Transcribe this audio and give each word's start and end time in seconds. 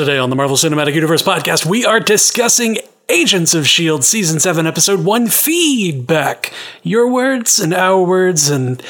Today 0.00 0.16
on 0.16 0.30
the 0.30 0.36
Marvel 0.36 0.56
Cinematic 0.56 0.94
Universe 0.94 1.22
podcast, 1.22 1.66
we 1.66 1.84
are 1.84 2.00
discussing 2.00 2.78
Agents 3.10 3.52
of 3.52 3.64
S.H.I.E.L.D. 3.64 4.02
Season 4.02 4.40
7, 4.40 4.66
Episode 4.66 5.04
1 5.04 5.26
Feedback. 5.26 6.54
Your 6.82 7.06
words 7.12 7.60
and 7.60 7.74
our 7.74 8.02
words, 8.02 8.48
and 8.48 8.82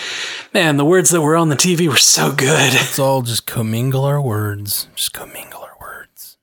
man, 0.54 0.76
the 0.76 0.84
words 0.84 1.10
that 1.10 1.20
were 1.20 1.36
on 1.36 1.48
the 1.48 1.56
TV 1.56 1.88
were 1.88 1.96
so 1.96 2.30
good. 2.30 2.74
It's 2.74 3.00
all 3.00 3.22
just 3.22 3.44
commingle 3.44 4.04
our 4.04 4.22
words. 4.22 4.86
Just 4.94 5.12
commingle 5.12 5.62
our 5.62 5.76
words. 5.80 6.36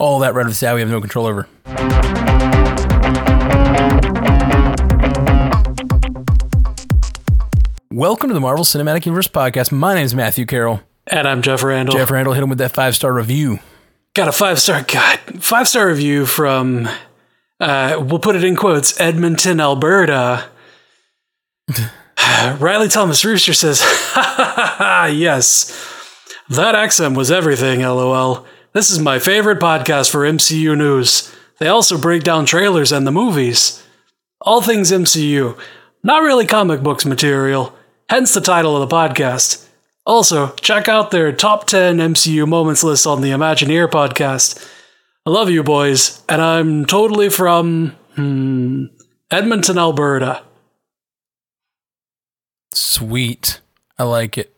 All 0.00 0.18
that 0.18 0.34
red 0.34 0.46
of 0.46 0.50
the 0.50 0.56
side 0.56 0.74
we 0.74 0.80
have 0.80 0.90
no 0.90 1.00
control 1.00 1.26
over. 1.26 1.46
Welcome 7.92 8.30
to 8.30 8.34
the 8.34 8.40
Marvel 8.40 8.64
Cinematic 8.64 9.06
Universe 9.06 9.28
podcast. 9.28 9.70
My 9.70 9.94
name 9.94 10.04
is 10.04 10.16
Matthew 10.16 10.46
Carroll. 10.46 10.80
And 11.10 11.26
I'm 11.26 11.42
Jeff 11.42 11.62
Randall. 11.62 11.96
Jeff 11.96 12.10
Randall 12.10 12.34
hit 12.34 12.42
him 12.42 12.50
with 12.50 12.58
that 12.58 12.72
five 12.72 12.94
star 12.94 13.12
review. 13.12 13.60
Got 14.14 14.28
a 14.28 14.32
five 14.32 14.60
star, 14.60 14.82
God, 14.82 15.18
five 15.42 15.66
star 15.68 15.88
review 15.88 16.26
from, 16.26 16.88
uh, 17.60 17.96
we'll 17.98 18.18
put 18.18 18.36
it 18.36 18.44
in 18.44 18.56
quotes, 18.56 18.98
Edmonton, 19.00 19.60
Alberta. 19.60 20.48
Riley 22.58 22.88
Thomas 22.88 23.24
Rooster 23.24 23.54
says, 23.54 23.80
ha 23.80 24.34
ha 24.36 24.74
ha, 24.78 25.04
yes. 25.06 25.74
That 26.50 26.74
accent 26.74 27.16
was 27.16 27.30
everything, 27.30 27.80
lol. 27.80 28.46
This 28.72 28.90
is 28.90 28.98
my 28.98 29.18
favorite 29.18 29.60
podcast 29.60 30.10
for 30.10 30.20
MCU 30.20 30.76
news. 30.76 31.34
They 31.58 31.68
also 31.68 31.98
break 31.98 32.22
down 32.22 32.44
trailers 32.44 32.92
and 32.92 33.06
the 33.06 33.12
movies. 33.12 33.82
All 34.40 34.60
things 34.60 34.92
MCU. 34.92 35.58
Not 36.02 36.22
really 36.22 36.46
comic 36.46 36.82
books 36.82 37.04
material, 37.04 37.74
hence 38.08 38.34
the 38.34 38.40
title 38.40 38.80
of 38.80 38.88
the 38.88 38.94
podcast. 38.94 39.67
Also, 40.08 40.52
check 40.62 40.88
out 40.88 41.10
their 41.10 41.32
top 41.32 41.66
10 41.66 41.98
MCU 41.98 42.48
moments 42.48 42.82
list 42.82 43.06
on 43.06 43.20
the 43.20 43.28
Imagineer 43.28 43.86
podcast. 43.86 44.66
I 45.26 45.30
love 45.30 45.50
you 45.50 45.62
boys, 45.62 46.22
and 46.30 46.40
I'm 46.40 46.86
totally 46.86 47.28
from 47.28 47.94
hmm, 48.14 48.86
Edmonton, 49.30 49.76
Alberta. 49.76 50.42
Sweet. 52.72 53.60
I 53.98 54.04
like 54.04 54.38
it. 54.38 54.56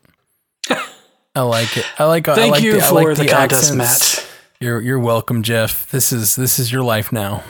I 1.35 1.41
like 1.41 1.75
it. 1.75 1.85
I 1.99 2.05
like. 2.05 2.25
Thank 2.27 2.39
I 2.39 2.47
like 2.47 2.63
you 2.63 2.73
the, 2.75 2.81
for 2.81 2.95
like 2.95 3.07
the, 3.17 3.23
the 3.23 3.29
contest, 3.29 3.73
accents. 3.73 3.75
Matt. 3.75 4.27
You're 4.61 4.79
you're 4.81 4.99
welcome, 4.99 5.43
Jeff. 5.43 5.89
This 5.91 6.13
is 6.13 6.37
this 6.37 6.59
is 6.59 6.71
your 6.71 6.83
life 6.83 7.11
now. 7.11 7.43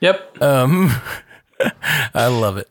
Yep. 0.00 0.42
Um, 0.42 0.90
I 2.14 2.26
love 2.26 2.58
it. 2.58 2.68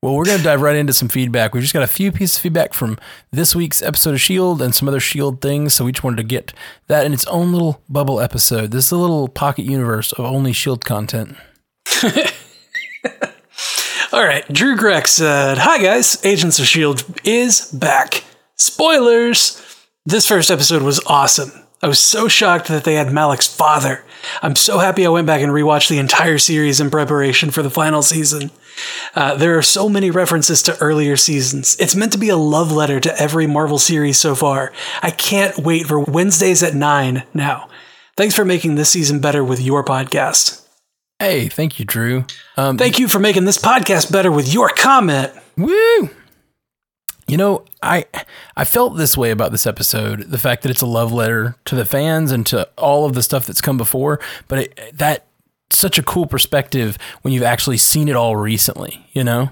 Well, 0.00 0.14
we're 0.14 0.26
going 0.26 0.38
to 0.38 0.44
dive 0.44 0.60
right 0.60 0.76
into 0.76 0.92
some 0.92 1.08
feedback. 1.08 1.52
We've 1.52 1.62
just 1.62 1.74
got 1.74 1.82
a 1.82 1.88
few 1.88 2.12
pieces 2.12 2.36
of 2.36 2.42
feedback 2.42 2.72
from 2.72 2.98
this 3.32 3.56
week's 3.56 3.82
episode 3.82 4.10
of 4.10 4.16
S.H.I.E.L.D. 4.16 4.62
and 4.62 4.72
some 4.72 4.86
other 4.86 4.98
S.H.I.E.L.D. 4.98 5.38
things. 5.40 5.74
So 5.74 5.84
we 5.84 5.90
just 5.90 6.04
wanted 6.04 6.18
to 6.18 6.22
get 6.22 6.52
that 6.86 7.04
in 7.04 7.12
its 7.12 7.26
own 7.26 7.50
little 7.50 7.82
bubble 7.88 8.20
episode. 8.20 8.70
This 8.70 8.86
is 8.86 8.92
a 8.92 8.96
little 8.96 9.26
pocket 9.26 9.64
universe 9.64 10.12
of 10.12 10.24
only 10.24 10.52
S.H.I.E.L.D. 10.52 10.84
content. 10.84 11.36
All 14.12 14.24
right. 14.24 14.46
Drew 14.52 14.76
Grex 14.76 15.08
said, 15.08 15.58
Hi 15.58 15.82
guys, 15.82 16.24
Agents 16.24 16.60
of 16.60 16.62
S.H.I.E.L.D. 16.64 17.02
is 17.24 17.68
back. 17.72 18.22
Spoilers! 18.54 19.60
This 20.06 20.28
first 20.28 20.48
episode 20.50 20.82
was 20.82 21.00
awesome. 21.06 21.50
I 21.82 21.88
was 21.88 21.98
so 21.98 22.28
shocked 22.28 22.68
that 22.68 22.84
they 22.84 22.94
had 22.94 23.08
Malick's 23.08 23.52
father. 23.52 24.04
I'm 24.42 24.56
so 24.56 24.78
happy 24.78 25.04
I 25.04 25.10
went 25.10 25.26
back 25.26 25.42
and 25.42 25.52
rewatched 25.52 25.88
the 25.90 25.98
entire 25.98 26.38
series 26.38 26.80
in 26.80 26.90
preparation 26.90 27.50
for 27.50 27.62
the 27.62 27.70
final 27.70 28.02
season. 28.02 28.50
Uh, 29.14 29.34
there 29.34 29.56
are 29.58 29.62
so 29.62 29.88
many 29.88 30.10
references 30.10 30.62
to 30.62 30.78
earlier 30.80 31.16
seasons. 31.16 31.76
It's 31.78 31.96
meant 31.96 32.12
to 32.12 32.18
be 32.18 32.28
a 32.28 32.36
love 32.36 32.72
letter 32.72 33.00
to 33.00 33.20
every 33.20 33.46
Marvel 33.46 33.78
series 33.78 34.18
so 34.18 34.34
far. 34.34 34.72
I 35.02 35.10
can't 35.10 35.58
wait 35.58 35.86
for 35.86 36.00
Wednesdays 36.00 36.62
at 36.62 36.74
9 36.74 37.24
now. 37.34 37.68
Thanks 38.16 38.34
for 38.34 38.44
making 38.44 38.74
this 38.74 38.90
season 38.90 39.20
better 39.20 39.44
with 39.44 39.60
your 39.60 39.84
podcast. 39.84 40.64
Hey, 41.18 41.48
thank 41.48 41.78
you, 41.78 41.84
Drew. 41.84 42.24
Um, 42.56 42.78
Thank 42.78 42.98
you 42.98 43.08
for 43.08 43.18
making 43.18 43.44
this 43.44 43.58
podcast 43.58 44.12
better 44.12 44.30
with 44.30 44.52
your 44.52 44.68
comment. 44.68 45.32
Woo! 45.56 46.10
You 47.28 47.36
know, 47.36 47.64
I 47.82 48.06
I 48.56 48.64
felt 48.64 48.96
this 48.96 49.16
way 49.16 49.30
about 49.30 49.52
this 49.52 49.66
episode, 49.66 50.30
the 50.30 50.38
fact 50.38 50.62
that 50.62 50.70
it's 50.70 50.80
a 50.80 50.86
love 50.86 51.12
letter 51.12 51.56
to 51.66 51.74
the 51.74 51.84
fans 51.84 52.32
and 52.32 52.46
to 52.46 52.68
all 52.78 53.04
of 53.04 53.12
the 53.14 53.22
stuff 53.22 53.46
that's 53.46 53.60
come 53.60 53.76
before, 53.76 54.18
but 54.48 54.58
it, 54.60 54.96
that 54.96 55.26
such 55.70 55.98
a 55.98 56.02
cool 56.02 56.26
perspective 56.26 56.96
when 57.22 57.32
you've 57.34 57.42
actually 57.42 57.76
seen 57.78 58.08
it 58.08 58.16
all 58.16 58.36
recently, 58.36 59.06
you 59.12 59.22
know? 59.24 59.50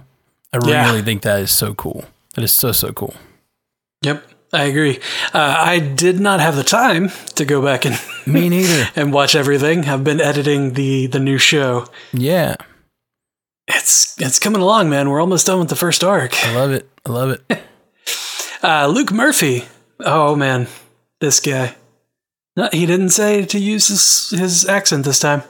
I 0.53 0.59
Yeah. 0.67 0.87
really 0.89 1.03
think 1.03 1.23
that 1.23 1.41
is 1.41 1.51
so 1.51 1.75
cool. 1.75 2.05
That 2.35 2.45
is 2.45 2.53
so 2.53 2.73
so 2.73 2.93
cool. 2.93 3.15
Yep, 4.03 4.25
I 4.53 4.65
agree. 4.65 4.99
Uh, 5.35 5.55
I 5.59 5.79
did 5.79 6.21
not 6.21 6.41
have 6.41 6.57
the 6.57 6.63
time 6.65 7.11
to 7.35 7.45
go 7.45 7.61
back 7.63 7.85
and 7.85 7.99
Me 8.27 8.49
neither. 8.49 8.89
and 8.97 9.13
watch 9.13 9.35
everything. 9.35 9.87
I've 9.89 10.05
been 10.05 10.21
editing 10.21 10.73
the 10.75 11.07
the 11.07 11.21
new 11.21 11.39
show. 11.39 11.87
Yeah. 12.13 12.57
It's 13.69 14.15
it's 14.21 14.39
coming 14.39 14.63
along, 14.63 14.91
man. 14.91 15.11
We're 15.11 15.21
almost 15.21 15.47
done 15.47 15.59
with 15.59 15.69
the 15.69 15.77
first 15.77 16.05
arc. 16.05 16.35
I 16.45 16.55
love 16.55 16.71
it. 16.73 16.89
I 17.05 17.11
love 17.11 17.31
it. 17.31 17.63
Uh, 18.63 18.87
Luke 18.89 19.13
Murphy. 19.13 19.65
Oh 20.01 20.35
man, 20.35 20.67
this 21.21 21.39
guy. 21.41 21.77
No, 22.57 22.71
he 22.73 22.87
didn't 22.87 23.11
say 23.11 23.45
to 23.45 23.59
use 23.59 23.89
his 23.89 24.31
his 24.31 24.67
accent 24.67 25.05
this 25.05 25.19
time. 25.19 25.43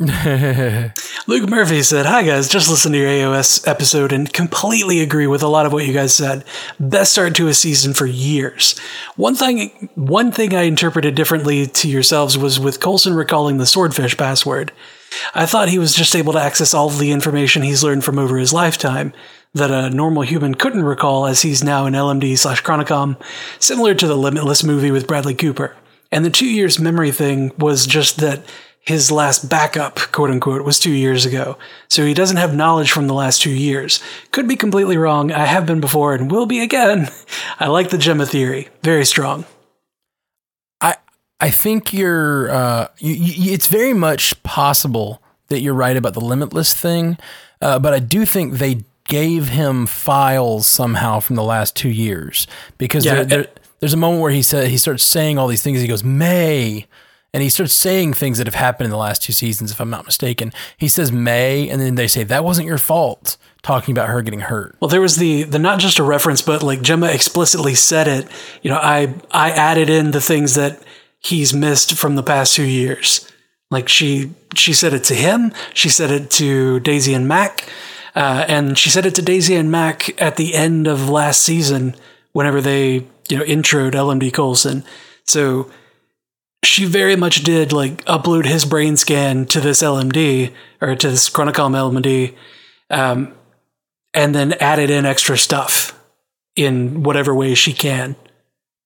Luke 0.00 1.48
Murphy 1.48 1.82
said, 1.82 2.06
Hi 2.06 2.22
guys, 2.22 2.48
just 2.48 2.70
listened 2.70 2.94
to 2.94 2.98
your 2.98 3.08
AOS 3.08 3.68
episode 3.68 4.12
and 4.12 4.32
completely 4.32 5.00
agree 5.00 5.26
with 5.26 5.42
a 5.42 5.48
lot 5.48 5.66
of 5.66 5.72
what 5.72 5.86
you 5.86 5.92
guys 5.92 6.14
said. 6.14 6.42
Best 6.80 7.12
start 7.12 7.34
to 7.36 7.48
a 7.48 7.54
season 7.54 7.92
for 7.92 8.06
years. 8.06 8.78
One 9.16 9.34
thing 9.34 9.90
one 9.94 10.32
thing 10.32 10.54
I 10.54 10.62
interpreted 10.62 11.14
differently 11.14 11.66
to 11.66 11.88
yourselves 11.88 12.38
was 12.38 12.58
with 12.58 12.80
Coulson 12.80 13.14
recalling 13.14 13.58
the 13.58 13.66
swordfish 13.66 14.16
password. 14.16 14.72
I 15.34 15.44
thought 15.44 15.68
he 15.68 15.78
was 15.78 15.94
just 15.94 16.16
able 16.16 16.32
to 16.32 16.40
access 16.40 16.72
all 16.72 16.88
of 16.88 16.98
the 16.98 17.12
information 17.12 17.62
he's 17.62 17.84
learned 17.84 18.04
from 18.04 18.18
over 18.18 18.38
his 18.38 18.54
lifetime 18.54 19.12
that 19.52 19.70
a 19.70 19.90
normal 19.90 20.22
human 20.22 20.54
couldn't 20.54 20.82
recall 20.82 21.26
as 21.26 21.42
he's 21.42 21.62
now 21.62 21.86
in 21.86 21.94
LMD 21.94 22.36
slash 22.36 22.62
Chronicom, 22.62 23.16
similar 23.60 23.94
to 23.94 24.06
the 24.06 24.16
Limitless 24.16 24.64
movie 24.64 24.90
with 24.90 25.06
Bradley 25.06 25.34
Cooper. 25.34 25.76
And 26.14 26.24
the 26.24 26.30
two 26.30 26.46
years 26.46 26.78
memory 26.78 27.10
thing 27.10 27.50
was 27.58 27.86
just 27.86 28.18
that 28.18 28.44
his 28.78 29.10
last 29.10 29.48
backup, 29.48 29.98
quote 30.12 30.30
unquote, 30.30 30.62
was 30.62 30.78
two 30.78 30.92
years 30.92 31.26
ago. 31.26 31.58
So 31.88 32.06
he 32.06 32.14
doesn't 32.14 32.36
have 32.36 32.54
knowledge 32.54 32.92
from 32.92 33.08
the 33.08 33.14
last 33.14 33.42
two 33.42 33.50
years. 33.50 34.00
Could 34.30 34.46
be 34.46 34.54
completely 34.54 34.96
wrong. 34.96 35.32
I 35.32 35.44
have 35.44 35.66
been 35.66 35.80
before 35.80 36.14
and 36.14 36.30
will 36.30 36.46
be 36.46 36.60
again. 36.60 37.08
I 37.58 37.66
like 37.66 37.90
the 37.90 37.96
Jemma 37.96 38.28
theory. 38.28 38.68
Very 38.82 39.04
strong. 39.04 39.44
I 40.80 40.96
I 41.40 41.50
think 41.50 41.92
you're. 41.92 42.48
Uh, 42.48 42.88
you, 42.98 43.14
you, 43.14 43.52
it's 43.52 43.66
very 43.66 43.92
much 43.92 44.40
possible 44.44 45.20
that 45.48 45.60
you're 45.60 45.74
right 45.74 45.96
about 45.96 46.14
the 46.14 46.20
limitless 46.20 46.72
thing, 46.72 47.18
uh, 47.60 47.80
but 47.80 47.92
I 47.92 47.98
do 47.98 48.24
think 48.24 48.54
they 48.54 48.84
gave 49.08 49.48
him 49.48 49.86
files 49.86 50.66
somehow 50.66 51.20
from 51.20 51.36
the 51.36 51.42
last 51.42 51.74
two 51.74 51.90
years 51.90 52.46
because 52.78 53.04
Yeah, 53.04 53.14
there, 53.14 53.24
there, 53.24 53.48
there's 53.84 53.92
a 53.92 53.98
moment 53.98 54.22
where 54.22 54.30
he 54.30 54.40
said 54.40 54.68
he 54.68 54.78
starts 54.78 55.04
saying 55.04 55.36
all 55.36 55.46
these 55.46 55.62
things. 55.62 55.82
He 55.82 55.86
goes 55.86 56.02
May, 56.02 56.86
and 57.34 57.42
he 57.42 57.50
starts 57.50 57.74
saying 57.74 58.14
things 58.14 58.38
that 58.38 58.46
have 58.46 58.54
happened 58.54 58.86
in 58.86 58.90
the 58.90 58.96
last 58.96 59.22
two 59.22 59.34
seasons, 59.34 59.70
if 59.70 59.78
I'm 59.78 59.90
not 59.90 60.06
mistaken. 60.06 60.54
He 60.78 60.88
says 60.88 61.12
May, 61.12 61.68
and 61.68 61.82
then 61.82 61.94
they 61.94 62.08
say 62.08 62.24
that 62.24 62.44
wasn't 62.44 62.66
your 62.66 62.78
fault, 62.78 63.36
talking 63.60 63.92
about 63.92 64.08
her 64.08 64.22
getting 64.22 64.40
hurt. 64.40 64.74
Well, 64.80 64.88
there 64.88 65.02
was 65.02 65.16
the 65.16 65.42
the 65.42 65.58
not 65.58 65.80
just 65.80 65.98
a 65.98 66.02
reference, 66.02 66.40
but 66.40 66.62
like 66.62 66.78
Jemma 66.80 67.14
explicitly 67.14 67.74
said 67.74 68.08
it. 68.08 68.26
You 68.62 68.70
know, 68.70 68.78
I 68.78 69.14
I 69.30 69.50
added 69.50 69.90
in 69.90 70.12
the 70.12 70.20
things 70.22 70.54
that 70.54 70.82
he's 71.18 71.52
missed 71.52 71.92
from 71.92 72.16
the 72.16 72.22
past 72.22 72.54
two 72.54 72.64
years. 72.64 73.30
Like 73.70 73.90
she 73.90 74.32
she 74.54 74.72
said 74.72 74.94
it 74.94 75.04
to 75.04 75.14
him. 75.14 75.52
She 75.74 75.90
said 75.90 76.10
it 76.10 76.30
to 76.30 76.80
Daisy 76.80 77.12
and 77.12 77.28
Mac, 77.28 77.68
uh, 78.16 78.46
and 78.48 78.78
she 78.78 78.88
said 78.88 79.04
it 79.04 79.14
to 79.16 79.20
Daisy 79.20 79.56
and 79.56 79.70
Mac 79.70 80.18
at 80.22 80.36
the 80.36 80.54
end 80.54 80.86
of 80.86 81.10
last 81.10 81.42
season. 81.42 81.94
Whenever 82.32 82.62
they 82.62 83.06
you 83.28 83.38
know 83.38 83.44
introed 83.44 83.92
LMD 83.92 84.32
Coulson, 84.32 84.84
so 85.24 85.70
she 86.64 86.84
very 86.84 87.16
much 87.16 87.42
did 87.42 87.72
like 87.72 88.04
upload 88.04 88.46
his 88.46 88.64
brain 88.64 88.96
scan 88.96 89.44
to 89.46 89.60
this 89.60 89.82
LMD 89.82 90.52
or 90.80 90.94
to 90.94 91.10
this 91.10 91.28
Chronicom 91.28 91.74
LMD. 91.74 92.34
Um, 92.90 93.34
and 94.14 94.34
then 94.34 94.52
added 94.54 94.90
in 94.90 95.04
extra 95.04 95.36
stuff 95.36 96.00
in 96.56 97.02
whatever 97.02 97.34
way 97.34 97.54
she 97.54 97.72
can. 97.72 98.14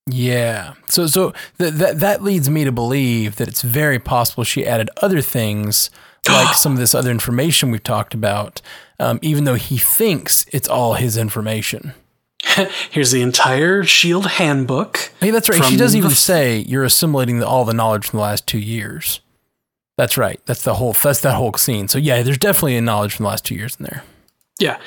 Yeah. 0.07 0.73
So 0.89 1.05
so 1.05 1.33
th- 1.59 1.73
that 1.75 1.99
that 1.99 2.23
leads 2.23 2.49
me 2.49 2.63
to 2.63 2.71
believe 2.71 3.35
that 3.35 3.47
it's 3.47 3.61
very 3.61 3.99
possible 3.99 4.43
she 4.43 4.65
added 4.65 4.89
other 5.01 5.21
things 5.21 5.91
like 6.29 6.55
some 6.55 6.73
of 6.73 6.79
this 6.79 6.95
other 6.95 7.11
information 7.11 7.71
we've 7.71 7.83
talked 7.83 8.13
about, 8.13 8.61
um, 8.99 9.19
even 9.21 9.43
though 9.43 9.55
he 9.55 9.77
thinks 9.77 10.45
it's 10.51 10.67
all 10.67 10.95
his 10.95 11.15
information. 11.15 11.93
Here's 12.91 13.11
the 13.11 13.21
entire 13.21 13.83
Shield 13.83 14.25
handbook. 14.25 15.11
Hey, 15.19 15.31
that's 15.31 15.49
right. 15.49 15.63
She 15.63 15.77
doesn't 15.77 15.97
even 15.97 16.11
say 16.11 16.59
you're 16.59 16.83
assimilating 16.83 17.39
the, 17.39 17.47
all 17.47 17.65
the 17.65 17.73
knowledge 17.73 18.07
from 18.07 18.17
the 18.17 18.23
last 18.23 18.47
two 18.47 18.59
years. 18.59 19.19
That's 19.97 20.17
right. 20.17 20.39
That's 20.45 20.63
the 20.63 20.75
whole. 20.75 20.93
That's 20.93 21.21
that 21.21 21.35
whole 21.35 21.53
scene. 21.53 21.87
So 21.89 21.97
yeah, 21.97 22.21
there's 22.23 22.37
definitely 22.37 22.77
a 22.77 22.81
knowledge 22.81 23.15
from 23.15 23.23
the 23.25 23.29
last 23.29 23.43
two 23.45 23.55
years 23.55 23.75
in 23.77 23.83
there. 23.83 24.03
Yeah, 24.59 24.77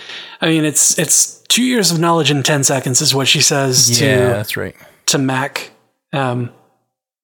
I 0.40 0.46
mean 0.48 0.64
it's 0.64 0.98
it's 0.98 1.40
two 1.48 1.62
years 1.62 1.90
of 1.90 1.98
knowledge 1.98 2.30
in 2.30 2.42
ten 2.42 2.62
seconds 2.64 3.00
is 3.00 3.14
what 3.14 3.28
she 3.28 3.40
says 3.40 4.00
Yeah, 4.00 4.16
to 4.16 4.22
that's 4.32 4.56
right. 4.56 4.76
to 5.06 5.18
Mac. 5.18 5.70
Um, 6.12 6.50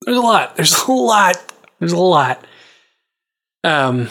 there's 0.05 0.17
a 0.19 0.23
lot. 0.23 0.57
There's 0.57 0.79
a 0.87 0.93
lot. 0.93 1.37
There's 1.79 1.93
a 1.93 1.99
lot. 1.99 2.47
Um, 3.65 4.09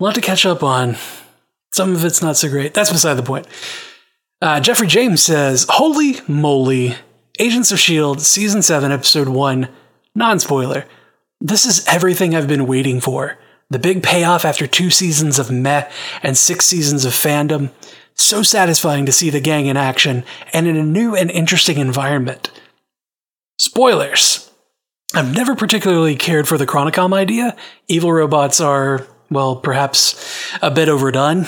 a 0.00 0.04
lot 0.04 0.14
to 0.14 0.20
catch 0.20 0.46
up 0.46 0.62
on. 0.62 0.96
Some 1.72 1.94
of 1.94 2.04
it's 2.04 2.22
not 2.22 2.36
so 2.36 2.48
great. 2.48 2.72
That's 2.74 2.90
beside 2.90 3.14
the 3.14 3.22
point. 3.22 3.46
Uh, 4.40 4.60
Jeffrey 4.60 4.86
James 4.86 5.22
says, 5.22 5.66
Holy 5.68 6.16
moly. 6.28 6.94
Agents 7.40 7.70
of 7.70 7.76
S.H.I.E.L.D., 7.76 8.20
Season 8.20 8.62
7, 8.62 8.90
Episode 8.90 9.28
1, 9.28 9.68
non 10.14 10.38
spoiler. 10.40 10.86
This 11.40 11.64
is 11.64 11.86
everything 11.86 12.34
I've 12.34 12.48
been 12.48 12.66
waiting 12.66 13.00
for. 13.00 13.38
The 13.70 13.78
big 13.78 14.02
payoff 14.02 14.44
after 14.44 14.66
two 14.66 14.90
seasons 14.90 15.38
of 15.38 15.50
meh 15.50 15.88
and 16.22 16.36
six 16.36 16.64
seasons 16.64 17.04
of 17.04 17.12
fandom. 17.12 17.70
So 18.14 18.42
satisfying 18.42 19.06
to 19.06 19.12
see 19.12 19.30
the 19.30 19.40
gang 19.40 19.66
in 19.66 19.76
action 19.76 20.24
and 20.52 20.66
in 20.66 20.76
a 20.76 20.82
new 20.82 21.14
and 21.14 21.30
interesting 21.30 21.78
environment. 21.78 22.50
Spoilers. 23.58 24.50
I've 25.14 25.32
never 25.32 25.54
particularly 25.54 26.16
cared 26.16 26.48
for 26.48 26.58
the 26.58 26.66
Chronicom 26.66 27.14
idea. 27.14 27.56
Evil 27.86 28.12
robots 28.12 28.60
are, 28.60 29.06
well, 29.30 29.56
perhaps 29.56 30.52
a 30.60 30.70
bit 30.70 30.88
overdone. 30.88 31.46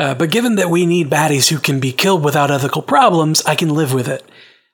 Uh, 0.00 0.14
but 0.14 0.30
given 0.30 0.54
that 0.54 0.70
we 0.70 0.86
need 0.86 1.10
baddies 1.10 1.50
who 1.50 1.58
can 1.58 1.78
be 1.78 1.92
killed 1.92 2.24
without 2.24 2.50
ethical 2.50 2.80
problems, 2.80 3.42
I 3.44 3.54
can 3.54 3.68
live 3.68 3.92
with 3.92 4.08
it. 4.08 4.24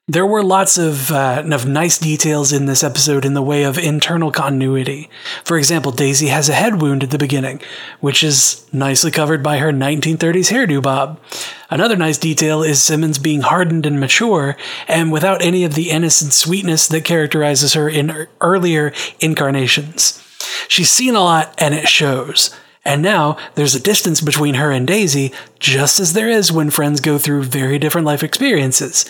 There 0.06 0.24
were 0.24 0.44
lots 0.44 0.78
of, 0.78 1.10
uh, 1.10 1.42
of 1.50 1.66
nice 1.66 1.98
details 1.98 2.52
in 2.52 2.66
this 2.66 2.84
episode 2.84 3.24
in 3.24 3.34
the 3.34 3.42
way 3.42 3.64
of 3.64 3.76
internal 3.76 4.30
continuity. 4.30 5.10
For 5.42 5.58
example, 5.58 5.90
Daisy 5.90 6.28
has 6.28 6.48
a 6.48 6.54
head 6.54 6.80
wound 6.80 7.02
at 7.02 7.10
the 7.10 7.18
beginning, 7.18 7.60
which 7.98 8.22
is 8.22 8.64
nicely 8.72 9.10
covered 9.10 9.42
by 9.42 9.58
her 9.58 9.72
1930s 9.72 10.52
hairdo 10.52 10.80
bob. 10.80 11.18
Another 11.70 11.96
nice 11.96 12.18
detail 12.18 12.62
is 12.62 12.80
Simmons 12.80 13.18
being 13.18 13.40
hardened 13.40 13.84
and 13.84 13.98
mature, 13.98 14.56
and 14.86 15.10
without 15.10 15.42
any 15.42 15.64
of 15.64 15.74
the 15.74 15.90
innocent 15.90 16.34
sweetness 16.34 16.86
that 16.86 17.04
characterizes 17.04 17.74
her 17.74 17.88
in 17.88 18.28
earlier 18.40 18.92
incarnations. 19.18 20.22
She's 20.68 20.92
seen 20.92 21.16
a 21.16 21.20
lot, 21.20 21.52
and 21.58 21.74
it 21.74 21.88
shows. 21.88 22.54
And 22.86 23.02
now 23.02 23.36
there's 23.56 23.74
a 23.74 23.80
distance 23.80 24.20
between 24.20 24.54
her 24.54 24.70
and 24.70 24.86
Daisy, 24.86 25.32
just 25.58 25.98
as 25.98 26.12
there 26.12 26.30
is 26.30 26.52
when 26.52 26.70
friends 26.70 27.00
go 27.00 27.18
through 27.18 27.42
very 27.42 27.80
different 27.80 28.06
life 28.06 28.22
experiences. 28.22 29.04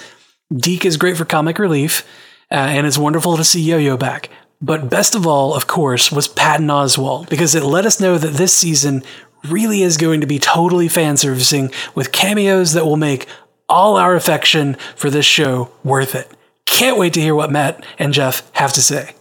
Deke 0.53 0.87
is 0.87 0.97
great 0.97 1.19
for 1.19 1.27
comic 1.27 1.59
relief, 1.59 2.03
uh, 2.51 2.55
and 2.55 2.87
it's 2.87 2.97
wonderful 2.97 3.37
to 3.37 3.45
see 3.45 3.61
Yo 3.61 3.77
Yo 3.77 3.99
back. 3.99 4.31
But 4.63 4.89
best 4.89 5.15
of 5.15 5.27
all, 5.27 5.55
of 5.55 5.67
course, 5.67 6.11
was 6.11 6.27
Patton 6.27 6.69
Oswalt, 6.69 7.29
because 7.29 7.55
it 7.55 7.65
let 7.65 7.85
us 7.85 8.01
know 8.01 8.17
that 8.17 8.33
this 8.33 8.55
season 8.55 9.03
really 9.47 9.83
is 9.83 9.99
going 9.99 10.23
to 10.23 10.27
be 10.27 10.39
totally 10.39 10.89
fan 10.89 11.19
servicing 11.19 11.71
with 11.95 12.13
cameos 12.13 12.73
that 12.73 12.87
will 12.87 12.97
make 12.97 13.27
all 13.69 13.99
our 13.99 14.17
affection 14.17 14.79
for 14.95 15.11
this 15.11 15.27
show 15.27 15.71
worth 15.85 16.15
it. 16.15 16.31
Can't 16.65 16.99
wait 16.99 17.13
to 17.13 17.21
hear 17.21 17.35
what 17.35 17.53
Matt 17.53 17.85
and 17.99 18.15
Jeff 18.15 18.51
have 18.55 18.73
to 18.73 18.83
say. 18.83 19.15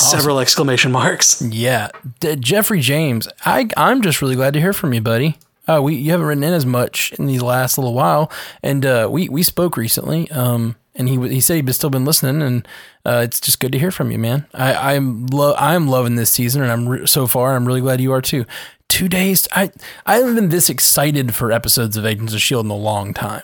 Awesome. 0.00 0.18
Several 0.20 0.40
exclamation 0.40 0.90
marks. 0.92 1.40
Yeah. 1.50 1.88
D- 2.20 2.36
Jeffrey 2.36 2.80
James, 2.80 3.28
I, 3.44 3.68
I'm 3.76 4.02
just 4.02 4.20
really 4.20 4.34
glad 4.34 4.54
to 4.54 4.60
hear 4.60 4.72
from 4.72 4.92
you, 4.92 5.00
buddy. 5.00 5.38
Uh, 5.66 5.80
we 5.82 5.94
you 5.94 6.10
haven't 6.10 6.26
written 6.26 6.44
in 6.44 6.52
as 6.52 6.66
much 6.66 7.12
in 7.14 7.26
these 7.26 7.40
last 7.42 7.78
little 7.78 7.94
while, 7.94 8.30
and 8.62 8.84
uh, 8.84 9.08
we 9.10 9.28
we 9.30 9.42
spoke 9.42 9.78
recently. 9.78 10.30
Um, 10.30 10.76
and 10.94 11.08
he 11.08 11.16
he 11.28 11.40
said 11.40 11.56
he'd 11.56 11.72
still 11.74 11.88
been 11.88 12.04
listening, 12.04 12.42
and 12.42 12.68
uh, 13.06 13.22
it's 13.24 13.40
just 13.40 13.60
good 13.60 13.72
to 13.72 13.78
hear 13.78 13.90
from 13.90 14.10
you, 14.10 14.18
man. 14.18 14.46
I 14.52 14.94
I'm 14.94 15.26
lo- 15.28 15.54
I'm 15.56 15.88
loving 15.88 16.16
this 16.16 16.30
season, 16.30 16.60
and 16.60 16.70
I'm 16.70 16.86
re- 16.86 17.06
so 17.06 17.26
far 17.26 17.56
I'm 17.56 17.64
really 17.64 17.80
glad 17.80 18.00
you 18.02 18.12
are 18.12 18.20
too. 18.20 18.44
Two 18.88 19.08
days, 19.08 19.48
I 19.52 19.70
I 20.04 20.16
haven't 20.16 20.34
been 20.34 20.48
this 20.50 20.68
excited 20.68 21.34
for 21.34 21.50
episodes 21.50 21.96
of 21.96 22.04
Agents 22.04 22.34
of 22.34 22.42
Shield 22.42 22.66
in 22.66 22.70
a 22.70 22.76
long 22.76 23.14
time. 23.14 23.42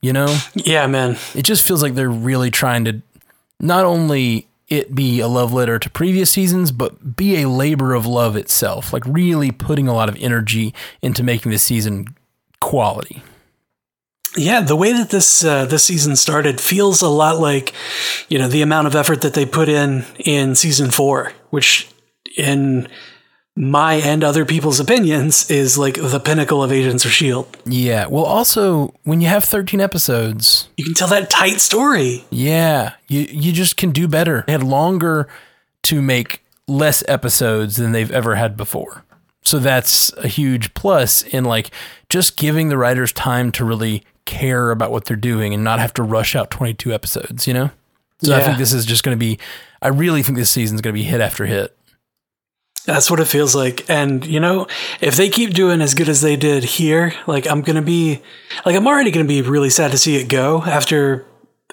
You 0.00 0.12
know? 0.14 0.38
Yeah, 0.54 0.86
man. 0.86 1.18
It 1.34 1.42
just 1.42 1.66
feels 1.66 1.82
like 1.82 1.94
they're 1.94 2.08
really 2.08 2.50
trying 2.50 2.84
to 2.86 3.02
not 3.60 3.84
only 3.84 4.46
it 4.68 4.94
be 4.94 5.20
a 5.20 5.28
love 5.28 5.52
letter 5.52 5.78
to 5.78 5.90
previous 5.90 6.30
seasons, 6.30 6.72
but 6.72 7.16
be 7.16 7.42
a 7.42 7.48
labor 7.48 7.94
of 7.94 8.06
love 8.06 8.36
itself. 8.36 8.92
Like 8.92 9.04
really 9.06 9.50
putting 9.50 9.88
a 9.88 9.94
lot 9.94 10.08
of 10.08 10.16
energy 10.20 10.74
into 11.02 11.22
making 11.22 11.50
this 11.50 11.62
season 11.62 12.16
quality. 12.60 13.22
Yeah, 14.36 14.60
the 14.60 14.76
way 14.76 14.92
that 14.92 15.10
this 15.10 15.42
uh, 15.42 15.64
this 15.64 15.84
season 15.84 16.14
started 16.14 16.60
feels 16.60 17.00
a 17.00 17.08
lot 17.08 17.38
like, 17.38 17.72
you 18.28 18.38
know, 18.38 18.46
the 18.46 18.62
amount 18.62 18.86
of 18.86 18.94
effort 18.94 19.22
that 19.22 19.34
they 19.34 19.46
put 19.46 19.68
in 19.68 20.04
in 20.18 20.54
season 20.54 20.90
four, 20.90 21.32
which 21.50 21.88
in 22.36 22.88
my 23.58 23.94
and 23.94 24.22
other 24.22 24.44
people's 24.44 24.78
opinions 24.78 25.50
is 25.50 25.76
like 25.76 25.94
the 25.94 26.20
pinnacle 26.20 26.62
of 26.62 26.70
Agents 26.70 27.04
of 27.04 27.10
Shield. 27.10 27.56
Yeah. 27.66 28.06
Well, 28.06 28.24
also 28.24 28.94
when 29.02 29.20
you 29.20 29.26
have 29.26 29.42
13 29.44 29.80
episodes, 29.80 30.68
you 30.76 30.84
can 30.84 30.94
tell 30.94 31.08
that 31.08 31.28
tight 31.28 31.60
story. 31.60 32.24
Yeah, 32.30 32.92
you 33.08 33.26
you 33.30 33.52
just 33.52 33.76
can 33.76 33.90
do 33.90 34.06
better. 34.06 34.44
They 34.46 34.52
had 34.52 34.62
longer 34.62 35.28
to 35.84 36.00
make 36.00 36.44
less 36.68 37.02
episodes 37.08 37.76
than 37.76 37.90
they've 37.90 38.10
ever 38.12 38.36
had 38.36 38.56
before. 38.56 39.04
So 39.42 39.58
that's 39.58 40.12
a 40.18 40.28
huge 40.28 40.74
plus 40.74 41.22
in 41.22 41.44
like 41.44 41.70
just 42.08 42.36
giving 42.36 42.68
the 42.68 42.78
writers 42.78 43.12
time 43.12 43.50
to 43.52 43.64
really 43.64 44.04
care 44.24 44.70
about 44.70 44.92
what 44.92 45.06
they're 45.06 45.16
doing 45.16 45.52
and 45.54 45.64
not 45.64 45.80
have 45.80 45.94
to 45.94 46.02
rush 46.02 46.36
out 46.36 46.50
22 46.50 46.92
episodes, 46.92 47.46
you 47.46 47.54
know? 47.54 47.70
So 48.22 48.32
yeah. 48.32 48.42
I 48.42 48.44
think 48.44 48.58
this 48.58 48.72
is 48.72 48.84
just 48.84 49.04
going 49.04 49.16
to 49.16 49.18
be 49.18 49.38
I 49.80 49.88
really 49.88 50.22
think 50.22 50.36
this 50.36 50.50
season's 50.50 50.80
going 50.80 50.94
to 50.94 51.00
be 51.00 51.04
hit 51.04 51.20
after 51.20 51.46
hit. 51.46 51.77
That's 52.84 53.10
what 53.10 53.20
it 53.20 53.26
feels 53.26 53.54
like. 53.54 53.88
And, 53.90 54.24
you 54.24 54.40
know, 54.40 54.66
if 55.00 55.16
they 55.16 55.28
keep 55.28 55.52
doing 55.52 55.82
as 55.82 55.94
good 55.94 56.08
as 56.08 56.22
they 56.22 56.36
did 56.36 56.64
here, 56.64 57.12
like 57.26 57.46
I'm 57.46 57.60
going 57.60 57.76
to 57.76 57.82
be 57.82 58.22
like 58.64 58.76
I'm 58.76 58.86
already 58.86 59.10
going 59.10 59.26
to 59.26 59.28
be 59.28 59.42
really 59.42 59.70
sad 59.70 59.90
to 59.90 59.98
see 59.98 60.16
it 60.16 60.28
go 60.28 60.62
after 60.62 61.26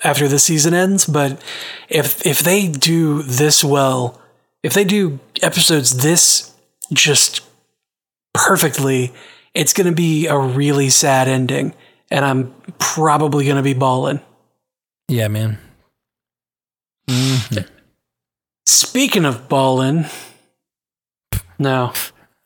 after 0.04 0.28
the 0.28 0.40
season 0.40 0.74
ends, 0.74 1.06
but 1.06 1.42
if 1.90 2.26
if 2.26 2.40
they 2.40 2.68
do 2.68 3.24
this 3.24 3.64
well, 3.64 4.22
if 4.62 4.74
they 4.74 4.84
do 4.84 5.20
episodes 5.42 6.04
this 6.04 6.54
just 6.92 7.42
perfectly, 8.34 9.14
it's 9.54 9.74
going 9.74 9.88
to 9.88 9.96
be 9.96 10.28
a 10.28 10.38
really 10.38 10.90
sad 10.90 11.28
ending 11.28 11.74
and 12.12 12.26
I'm 12.26 12.54
probably 12.78 13.46
going 13.46 13.58
to 13.58 13.64
be 13.64 13.74
bawling. 13.74 14.20
Yeah, 15.08 15.28
man. 15.28 15.60
Mm-hmm. 17.08 17.68
Speaking 18.66 19.26
of 19.26 19.48
bawling, 19.48 20.06
no. 21.60 21.94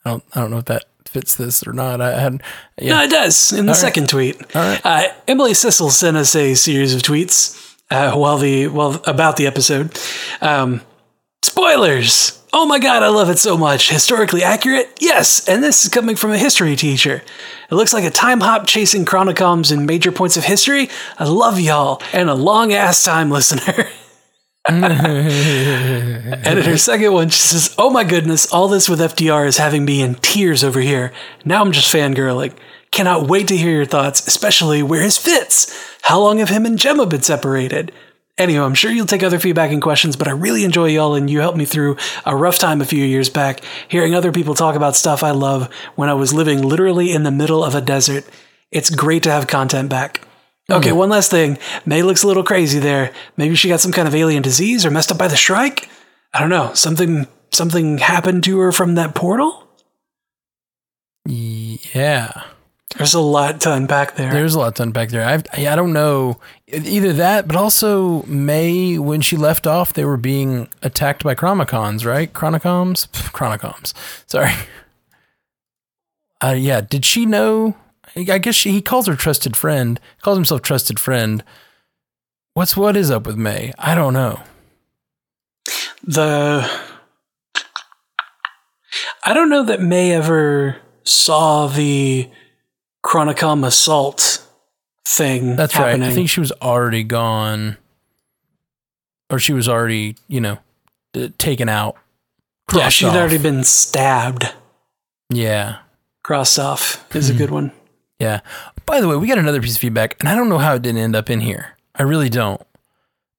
I 0.06 0.09
don't. 0.11 0.23
I 0.33 0.41
don't 0.41 0.51
know 0.51 0.57
if 0.59 0.65
that 0.65 0.85
fits 1.06 1.35
this 1.35 1.65
or 1.65 1.73
not. 1.73 2.01
I 2.01 2.19
had. 2.19 2.41
Yeah. 2.79 2.95
No, 2.97 3.03
it 3.03 3.09
does. 3.09 3.51
In 3.51 3.65
the 3.65 3.71
All 3.71 3.75
second 3.75 4.03
right. 4.03 4.09
tweet, 4.09 4.56
All 4.56 4.61
right. 4.61 4.81
Uh, 4.85 5.07
Emily 5.27 5.51
Sissel 5.53 5.89
sent 5.91 6.15
us 6.17 6.35
a 6.35 6.53
series 6.56 6.94
of 6.95 7.01
tweets 7.01 7.75
uh, 7.91 8.13
while 8.15 8.38
the 8.38 8.67
well 8.67 9.01
about 9.06 9.38
the 9.38 9.47
episode. 9.47 9.97
Um, 10.41 10.81
spoilers. 11.41 12.35
Oh 12.51 12.65
my 12.65 12.79
god, 12.79 13.03
I 13.03 13.09
love 13.09 13.29
it 13.29 13.38
so 13.38 13.57
much. 13.57 13.89
Historically 13.92 14.42
accurate? 14.42 14.89
Yes, 14.99 15.47
and 15.47 15.63
this 15.63 15.83
is 15.85 15.89
coming 15.92 16.16
from 16.16 16.31
a 16.31 16.37
history 16.37 16.75
teacher. 16.75 17.21
It 17.69 17.75
looks 17.75 17.94
like 17.94 18.04
a 18.06 18.09
time 18.09 18.39
hop 18.39 18.66
chasing 18.66 19.06
Chronicoms 19.06 19.71
in 19.71 19.85
major 19.85 20.11
points 20.11 20.35
of 20.35 20.44
history. 20.45 20.89
I 21.19 21.25
love 21.25 21.59
y'all, 21.59 22.01
and 22.11 22.28
a 22.28 22.33
long 22.33 22.73
ass 22.73 23.04
time 23.04 23.30
listener. 23.37 23.87
And 24.68 26.57
in 26.57 26.63
her 26.63 26.78
second 26.78 27.13
one, 27.13 27.30
she 27.30 27.39
says, 27.39 27.73
Oh 27.78 27.89
my 27.89 28.04
goodness, 28.04 28.51
all 28.51 28.68
this 28.68 28.89
with 28.89 28.99
FDR 28.99 29.47
is 29.47 29.57
having 29.57 29.85
me 29.85 30.01
in 30.01 30.16
tears 30.16 30.63
over 30.63 30.81
here. 30.81 31.13
Now 31.45 31.61
I'm 31.61 31.71
just 31.71 31.94
fangirling. 31.94 32.54
Cannot 32.92 33.28
wait 33.28 33.47
to 33.49 33.57
hear 33.57 33.71
your 33.71 33.85
thoughts, 33.85 34.25
especially 34.28 34.83
where 34.83 35.01
his 35.01 35.18
fits. 35.18 35.97
How 36.01 36.19
long 36.19 36.39
have 36.39 36.49
him 36.49 36.66
and 36.66 36.78
Jemma 36.78 37.07
been 37.07 37.21
separated? 37.21 37.92
Anyway, 38.37 38.63
I'm 38.63 38.73
sure 38.73 38.92
you'll 38.92 39.06
take 39.06 39.21
other 39.21 39.37
feedback 39.37 39.71
and 39.71 39.81
questions, 39.81 40.16
but 40.16 40.28
I 40.28 40.31
really 40.31 40.63
enjoy 40.63 40.85
y'all 40.87 41.13
and 41.13 41.30
you 41.30 41.39
helped 41.39 41.57
me 41.57 41.66
through 41.66 41.97
a 42.25 42.35
rough 42.35 42.57
time 42.57 42.80
a 42.80 42.85
few 42.85 43.04
years 43.04 43.30
back, 43.30 43.61
hearing 43.89 44.16
other 44.16 44.31
people 44.31 44.56
talk 44.56 44.75
about 44.75 44.95
stuff 44.95 45.23
I 45.23 45.31
love 45.31 45.71
when 45.95 46.09
I 46.09 46.13
was 46.13 46.33
living 46.33 46.61
literally 46.61 47.11
in 47.11 47.23
the 47.23 47.31
middle 47.31 47.63
of 47.63 47.75
a 47.75 47.81
desert. 47.81 48.23
It's 48.71 48.89
great 48.89 49.23
to 49.23 49.31
have 49.31 49.47
content 49.47 49.89
back. 49.89 50.21
Okay, 50.71 50.92
one 50.92 51.09
last 51.09 51.31
thing. 51.31 51.57
May 51.85 52.02
looks 52.04 52.23
a 52.23 52.28
little 52.28 52.44
crazy 52.44 52.80
there. 52.80 53.11
Maybe 53.38 53.56
she 53.56 53.69
got 53.69 53.80
some 53.80 53.92
kind 53.92 54.07
of 54.07 54.16
alien 54.16 54.44
disease 54.44 54.85
or 54.85 54.92
messed 54.92 55.11
up 55.11 55.18
by 55.18 55.28
the 55.28 55.35
Shrike? 55.35 55.90
I 56.33 56.40
don't 56.40 56.49
know. 56.49 56.73
Something 56.73 57.28
something 57.52 57.97
happened 57.97 58.44
to 58.44 58.59
her 58.59 58.71
from 58.71 58.95
that 58.95 59.16
portal? 59.16 59.68
Yeah. 61.26 62.44
There's 62.97 63.14
a 63.14 63.19
lot 63.19 63.61
to 63.61 63.73
unpack 63.73 64.16
there. 64.16 64.31
There's 64.31 64.56
a 64.56 64.59
lot 64.59 64.76
to 64.78 64.83
unpack 64.83 65.09
there. 65.09 65.23
I've, 65.23 65.45
I 65.54 65.76
don't 65.76 65.94
know 65.94 66.40
either 66.68 67.14
that, 67.14 67.47
but 67.47 67.56
also 67.56 68.23
May 68.23 68.97
when 68.97 69.21
she 69.21 69.38
left 69.38 69.68
off, 69.68 69.94
they 69.94 70.06
were 70.06 70.18
being 70.18 70.68
attacked 70.81 71.23
by 71.23 71.35
Chronicons, 71.35 72.04
right? 72.04 72.31
Chronicoms, 72.33 73.07
Chronicoms. 73.31 73.94
Sorry. 74.28 74.52
Uh, 76.42 76.56
yeah. 76.57 76.80
Did 76.80 77.04
she 77.04 77.26
know 77.26 77.76
I 78.28 78.38
guess 78.38 78.56
she, 78.56 78.71
he 78.71 78.81
calls 78.81 79.07
her 79.07 79.16
trusted 79.16 79.56
friend, 79.56 79.99
calls 80.21 80.38
himself 80.38 80.61
trusted 80.61 80.99
friend. 80.99 81.44
What's 82.54 82.76
what 82.76 82.97
is 82.97 83.11
up 83.11 83.26
with 83.26 83.38
May? 83.38 83.73
I 83.78 83.95
don't 83.95 84.14
know. 84.14 84.42
The 86.04 86.69
I 89.23 89.33
don't 89.33 89.49
know 89.49 89.64
that 89.64 89.81
May 89.81 90.14
ever 90.14 90.78
saw 91.04 91.68
the 91.68 92.30
Chronicom 93.06 93.66
assault 93.66 94.45
thing. 95.07 95.56
That's 95.56 95.73
happening. 95.73 96.02
right. 96.02 96.11
I 96.11 96.14
think 96.14 96.30
she 96.30 96.40
was 96.40 96.52
already 96.61 97.04
gone, 97.04 97.78
or 99.30 99.40
she 99.40 99.54
was 99.54 99.68
already, 99.69 100.16
you 100.28 100.42
know, 100.42 100.57
uh, 101.16 101.30
taken 101.38 101.69
out. 101.69 101.95
Yeah, 102.73 102.90
she'd 102.90 103.07
off. 103.07 103.16
already 103.16 103.38
been 103.38 103.64
stabbed. 103.64 104.54
Yeah. 105.30 105.80
Crossed 106.23 106.59
off 106.59 107.06
is 107.16 107.30
a 107.30 107.33
good 107.33 107.49
one. 107.49 107.71
Yeah. 108.19 108.42
By 108.85 109.02
the 109.02 109.07
way, 109.07 109.16
we 109.16 109.28
got 109.28 109.38
another 109.38 109.61
piece 109.61 109.76
of 109.76 109.81
feedback, 109.81 110.18
and 110.19 110.28
I 110.28 110.35
don't 110.35 110.49
know 110.49 110.57
how 110.57 110.76
it 110.76 110.81
didn't 110.81 111.02
end 111.02 111.16
up 111.16 111.30
in 111.30 111.40
here. 111.40 111.78
I 111.95 112.04
really 112.04 112.30
don't. 112.30 112.61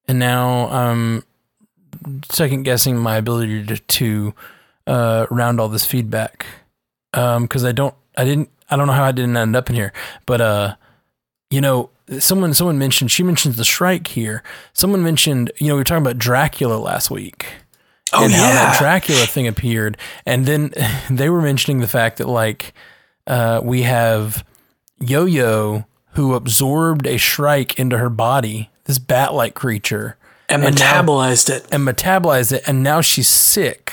And 0.09 0.19
now 0.19 0.69
I'm 0.69 1.25
second 2.31 2.63
guessing 2.63 2.97
my 2.97 3.17
ability 3.17 3.67
to, 3.67 3.77
to 3.79 4.35
uh, 4.87 5.27
round 5.31 5.61
all 5.61 5.69
this 5.69 5.85
feedback 5.85 6.47
because 7.13 7.65
I 7.65 7.73
don't, 7.73 7.95
I 8.17 8.25
didn't, 8.25 8.51
I 8.71 8.77
don't 8.77 8.87
know 8.87 8.93
how 8.93 9.05
I 9.05 9.13
didn't 9.13 9.37
end 9.37 9.57
up 9.57 9.69
in 9.69 9.77
here. 9.77 9.93
But 10.27 10.41
uh, 10.41 10.75
you 11.51 11.61
know, 11.61 11.91
someone, 12.19 12.55
someone 12.55 12.79
mentioned, 12.79 13.11
she 13.11 13.23
mentions 13.23 13.57
the 13.57 13.65
Shrike 13.65 14.09
here. 14.09 14.43
Someone 14.73 15.03
mentioned, 15.03 15.53
you 15.59 15.69
know, 15.69 15.75
we 15.75 15.81
were 15.81 15.85
talking 15.85 16.03
about 16.03 16.19
Dracula 16.19 16.75
last 16.75 17.11
week 17.11 17.47
Oh 18.13 18.25
and 18.25 18.33
how 18.33 18.53
that 18.53 18.79
Dracula 18.79 19.27
thing 19.27 19.47
appeared. 19.47 19.97
And 20.27 20.47
then 20.47 20.73
they 21.11 21.29
were 21.29 21.43
mentioning 21.43 21.81
the 21.81 21.89
fact 21.89 22.19
that 22.19 22.29
like 22.29 22.73
uh, 23.27 23.61
we 23.63 23.83
have 23.83 24.45
Yo 25.01 25.25
Yo 25.25 25.87
who 26.15 26.35
absorbed 26.35 27.07
a 27.07 27.17
shrike 27.17 27.79
into 27.79 27.99
her 27.99 28.11
body, 28.11 28.71
this 28.85 28.99
bat 28.99 29.33
like 29.33 29.55
creature, 29.55 30.17
and 30.49 30.65
and 30.65 30.79
now- 30.79 31.03
metabolized 31.03 31.49
it. 31.49 31.67
and 31.71 31.87
metabolized 31.87 32.53
it, 32.53 32.63
and 32.67 32.83
now 32.83 33.01
she's 33.01 33.29
sick. 33.29 33.93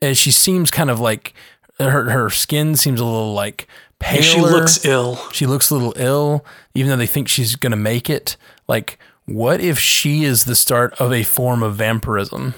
And 0.00 0.16
she 0.18 0.32
seems 0.32 0.70
kind 0.70 0.90
of 0.90 0.98
like 0.98 1.32
her 1.78 2.10
her 2.10 2.28
skin 2.30 2.76
seems 2.76 3.00
a 3.00 3.04
little 3.04 3.32
like 3.34 3.68
paler. 4.00 4.22
She 4.22 4.40
looks 4.40 4.84
ill. 4.84 5.16
She 5.32 5.46
looks 5.46 5.70
a 5.70 5.74
little 5.74 5.94
ill, 5.96 6.44
even 6.74 6.90
though 6.90 6.96
they 6.96 7.06
think 7.06 7.28
she's 7.28 7.54
gonna 7.56 7.76
make 7.76 8.10
it. 8.10 8.36
Like, 8.66 8.98
what 9.26 9.60
if 9.60 9.78
she 9.78 10.24
is 10.24 10.44
the 10.44 10.56
start 10.56 10.92
of 11.00 11.12
a 11.12 11.22
form 11.22 11.62
of 11.62 11.76
vampirism? 11.76 12.54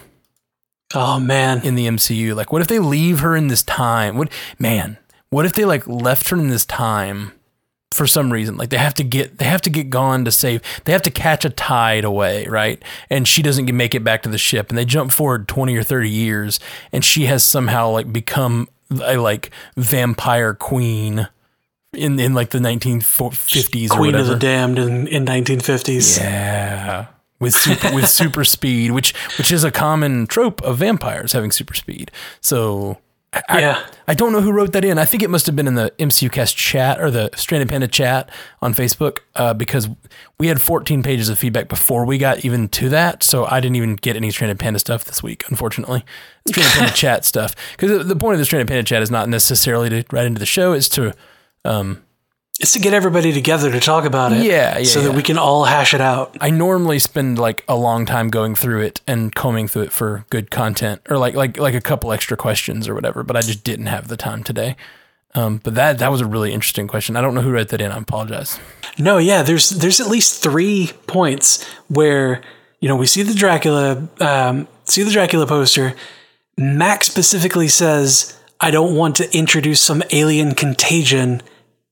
Oh 0.95 1.21
man, 1.21 1.61
in 1.63 1.75
the 1.75 1.87
MCU. 1.87 2.35
Like, 2.35 2.51
what 2.51 2.63
if 2.63 2.69
they 2.69 2.79
leave 2.79 3.21
her 3.21 3.37
in 3.37 3.49
this 3.49 3.63
time? 3.63 4.17
What 4.17 4.31
man? 4.59 4.97
What 5.29 5.45
if 5.45 5.53
they 5.53 5.65
like 5.67 5.87
left 5.87 6.31
her 6.31 6.37
in 6.39 6.49
this 6.49 6.65
time 6.65 7.33
for 7.95 8.07
some 8.07 8.33
reason? 8.33 8.57
Like 8.57 8.71
they 8.71 8.79
have 8.79 8.95
to 8.95 9.05
get 9.05 9.39
they 9.39 9.45
have 9.45 9.63
to 9.63 9.71
get 9.71 9.89
gone 9.89 10.25
to 10.25 10.33
save. 10.33 10.61
They 10.85 10.93
have 10.93 11.03
to 11.03 11.11
catch 11.11 11.45
a 11.45 11.51
tide 11.51 12.05
away, 12.05 12.47
right? 12.47 12.83
And 13.09 13.27
she 13.27 13.41
doesn't 13.41 13.75
make 13.75 13.95
it 13.95 14.05
back 14.05 14.23
to 14.25 14.29
the 14.29 14.39
ship, 14.39 14.69
and 14.69 14.77
they 14.77 14.85
jump 14.85 15.13
forward 15.13 15.47
twenty 15.49 15.77
or 15.77 15.83
thirty 15.83 16.11
years, 16.11 16.59
and 16.93 17.05
she 17.05 17.27
has 17.27 17.45
somehow 17.45 17.91
like 17.91 18.13
become 18.13 18.69
a 19.03 19.17
like 19.17 19.51
vampire 19.77 20.55
queen. 20.55 21.29
In, 21.93 22.19
in 22.19 22.35
like 22.35 22.51
the 22.51 22.59
1950s 22.59 23.93
or 23.93 23.97
Queen 23.99 24.17
of 24.17 24.27
the 24.27 24.35
Damned 24.35 24.81
in, 24.81 25.07
in 25.07 25.25
1950s. 25.25 26.19
Yeah. 26.19 27.07
With 27.39 27.55
super, 27.55 27.95
with 27.95 28.09
super 28.09 28.43
speed, 28.43 28.91
which 28.91 29.15
which 29.39 29.53
is 29.53 29.63
a 29.63 29.71
common 29.71 30.27
trope 30.27 30.61
of 30.63 30.79
vampires 30.79 31.35
having 31.35 31.53
super 31.53 31.75
speed. 31.75 32.11
So 32.41 32.99
I, 33.49 33.61
Yeah. 33.61 33.87
I 34.07 34.15
don't 34.15 34.33
know 34.33 34.41
who 34.41 34.53
wrote 34.53 34.73
that 34.73 34.85
in. 34.85 34.99
I 34.99 35.05
think 35.05 35.23
it 35.23 35.31
must 35.31 35.47
have 35.47 35.57
been 35.57 35.67
in 35.67 35.77
the 35.77 35.91
MCU 35.99 36.31
cast 36.31 36.57
chat 36.57 37.01
or 37.01 37.11
the 37.11 37.31
Stranded 37.35 37.69
Panda 37.69 37.89
chat 37.89 38.31
on 38.61 38.75
Facebook 38.75 39.21
uh, 39.35 39.55
because 39.55 39.89
we 40.39 40.49
had 40.49 40.61
14 40.61 41.03
pages 41.03 41.29
of 41.29 41.39
feedback 41.39 41.69
before 41.69 42.05
we 42.05 42.19
got 42.19 42.45
even 42.45 42.69
to 42.69 42.89
that. 42.91 43.23
So 43.23 43.47
I 43.47 43.61
didn't 43.61 43.77
even 43.77 43.97
get 43.97 44.17
any 44.17 44.31
Stranded 44.31 44.59
Panda 44.59 44.79
stuff 44.79 45.05
this 45.05 45.23
week, 45.23 45.45
unfortunately. 45.49 46.05
Stranded 46.47 46.73
Panda 46.75 46.93
chat 46.95 47.25
stuff. 47.25 47.55
Because 47.73 48.07
the 48.07 48.17
point 48.17 48.35
of 48.35 48.39
the 48.41 48.45
Stranded 48.45 48.69
Panda 48.69 48.83
chat 48.83 49.03
is 49.03 49.11
not 49.11 49.29
necessarily 49.29 49.89
to 49.89 50.05
write 50.13 50.27
into 50.27 50.39
the 50.39 50.47
show, 50.47 50.73
it's 50.73 50.89
to 50.91 51.15
It's 52.61 52.73
to 52.73 52.79
get 52.79 52.95
everybody 52.95 53.33
together 53.33 53.71
to 53.73 53.81
talk 53.81 54.05
about 54.05 54.33
it. 54.33 54.45
Yeah, 54.45 54.79
yeah, 54.79 54.85
So 54.85 55.01
yeah. 55.01 55.09
that 55.09 55.17
we 55.17 55.23
can 55.23 55.39
all 55.39 55.65
hash 55.65 55.93
it 55.93 56.01
out. 56.01 56.37
I 56.41 56.51
normally 56.51 57.01
spend 57.01 57.37
like 57.37 57.65
a 57.67 57.75
long 57.75 58.07
time 58.07 58.29
going 58.29 58.55
through 58.55 58.83
it 58.83 59.01
and 59.09 59.35
combing 59.35 59.67
through 59.67 59.83
it 59.83 59.93
for 59.93 60.25
good 60.31 60.53
content 60.53 61.03
or 61.11 61.19
like 61.19 61.35
like 61.35 61.59
like 61.59 61.75
a 61.75 61.81
couple 61.81 62.13
extra 62.13 62.37
questions 62.37 62.89
or 62.89 62.95
whatever, 62.95 63.25
but 63.25 63.37
I 63.37 63.41
just 63.41 63.65
didn't 63.65 63.87
have 63.87 64.07
the 64.07 64.17
time 64.17 64.45
today. 64.45 64.77
Um, 65.35 65.59
but 65.65 65.75
that 65.75 65.99
that 65.99 66.13
was 66.13 66.21
a 66.21 66.27
really 66.27 66.53
interesting 66.53 66.87
question. 66.87 67.17
I 67.17 67.21
don't 67.21 67.35
know 67.35 67.41
who 67.41 67.51
wrote 67.51 67.69
that 67.71 67.81
in. 67.81 67.91
I 67.91 67.99
apologize. 67.99 68.61
No, 68.99 69.19
yeah, 69.19 69.43
there's 69.43 69.71
there's 69.71 69.99
at 69.99 70.07
least 70.07 70.41
three 70.41 70.93
points 71.09 71.65
where 71.89 72.41
you 72.79 72.89
know 72.89 72.95
we 72.95 73.07
see 73.07 73.23
the 73.25 73.35
Dracula, 73.35 74.09
um, 74.21 74.69
see 74.85 75.03
the 75.03 75.11
Dracula 75.11 75.47
poster. 75.49 75.95
Mac 76.57 77.03
specifically 77.03 77.67
says, 77.67 78.39
"I 78.61 78.71
don't 78.71 78.95
want 78.95 79.17
to 79.17 79.37
introduce 79.37 79.81
some 79.81 80.05
alien 80.13 80.55
contagion 80.55 81.43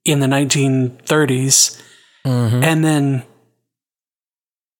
in 0.04 0.20
the 0.20 0.26
1930s," 0.26 1.80
mm-hmm. 2.24 2.62
and 2.62 2.84
then 2.84 3.22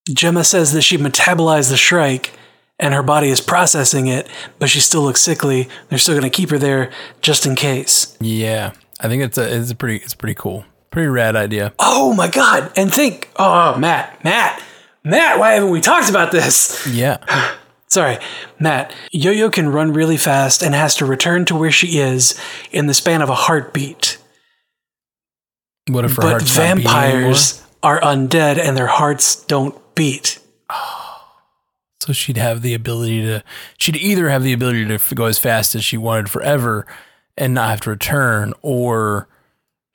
Jemma 0.09 0.45
says 0.45 0.73
that 0.73 0.81
she 0.81 0.97
metabolized 0.97 1.69
the 1.69 1.77
Shrike 1.77 2.37
and 2.79 2.93
her 2.93 3.03
body 3.03 3.29
is 3.29 3.39
processing 3.39 4.07
it, 4.07 4.27
but 4.59 4.69
she 4.69 4.79
still 4.79 5.01
looks 5.01 5.21
sickly. 5.21 5.69
They're 5.89 5.99
still 5.99 6.15
going 6.15 6.29
to 6.29 6.35
keep 6.35 6.49
her 6.49 6.57
there 6.57 6.91
just 7.21 7.45
in 7.45 7.55
case. 7.55 8.17
Yeah, 8.19 8.73
I 8.99 9.07
think 9.07 9.23
it's 9.23 9.37
a 9.37 9.57
it's 9.57 9.71
a 9.71 9.75
pretty 9.75 10.03
it's 10.03 10.15
pretty 10.15 10.35
cool, 10.35 10.65
pretty 10.91 11.07
rad 11.07 11.35
idea. 11.35 11.73
Oh 11.79 12.13
my 12.13 12.27
god! 12.27 12.71
And 12.75 12.93
think, 12.93 13.29
oh 13.37 13.77
Matt, 13.77 14.23
Matt, 14.23 14.61
Matt, 15.03 15.39
why 15.39 15.53
haven't 15.53 15.71
we 15.71 15.81
talked 15.81 16.09
about 16.09 16.31
this? 16.31 16.85
Yeah, 16.87 17.17
Sorry, 17.87 18.17
Matt. 18.59 18.91
Yo-Yo 19.11 19.51
can 19.51 19.69
run 19.69 19.93
really 19.93 20.17
fast 20.17 20.63
and 20.63 20.73
has 20.73 20.95
to 20.95 21.05
return 21.05 21.45
to 21.45 21.55
where 21.55 21.71
she 21.71 21.99
is 21.99 22.39
in 22.71 22.87
the 22.87 22.93
span 22.95 23.21
of 23.21 23.29
a 23.29 23.35
heartbeat. 23.35 24.17
What 25.87 26.05
if 26.05 26.15
her 26.15 26.21
but 26.21 26.31
heart's 26.31 26.57
not 26.57 26.77
beating 26.77 26.91
anymore? 26.91 27.01
vampires 27.03 27.63
are 27.81 27.99
undead 28.01 28.57
and 28.57 28.77
their 28.77 28.87
hearts 28.87 29.43
don't 29.45 29.75
beat. 29.95 30.39
So 31.99 32.11
she'd 32.11 32.35
have 32.35 32.63
the 32.63 32.73
ability 32.73 33.21
to, 33.21 33.45
she'd 33.77 33.95
either 33.95 34.27
have 34.27 34.43
the 34.43 34.51
ability 34.51 34.85
to 34.87 35.15
go 35.15 35.23
as 35.23 35.39
fast 35.39 35.73
as 35.73 35.85
she 35.85 35.95
wanted 35.95 36.29
forever 36.29 36.85
and 37.37 37.53
not 37.53 37.69
have 37.69 37.79
to 37.81 37.91
return, 37.91 38.53
or 38.61 39.29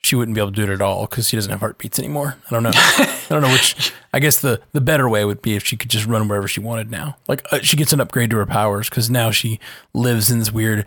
she 0.03 0.17
wouldn't 0.17 0.35
be 0.35 0.41
able 0.41 0.51
to 0.53 0.57
do 0.57 0.63
it 0.63 0.75
at 0.75 0.81
all 0.81 1.07
because 1.07 1.29
she 1.29 1.37
doesn't 1.37 1.51
have 1.51 1.61
heartbeats 1.61 1.99
anymore. 1.99 2.37
I 2.47 2.51
don't 2.51 2.63
know. 2.63 2.71
I 2.73 3.27
don't 3.29 3.43
know 3.43 3.53
which. 3.53 3.93
I 4.15 4.21
guess 4.21 4.41
the 4.41 4.61
the 4.73 4.81
better 4.81 5.07
way 5.07 5.23
would 5.27 5.43
be 5.43 5.55
if 5.55 5.65
she 5.67 5.77
could 5.77 5.91
just 5.91 6.07
run 6.07 6.29
wherever 6.29 6.49
she 6.49 6.61
wanted 6.61 6.91
now. 6.91 7.17
Like 7.29 7.45
uh, 7.53 7.59
she 7.61 7.77
gets 7.77 7.93
an 7.93 8.01
upgrade 8.01 8.31
to 8.31 8.37
her 8.39 8.47
powers 8.47 8.89
because 8.89 9.11
now 9.11 9.31
she 9.31 9.61
lives 9.93 10.31
in 10.31 10.39
this 10.39 10.51
weird 10.51 10.87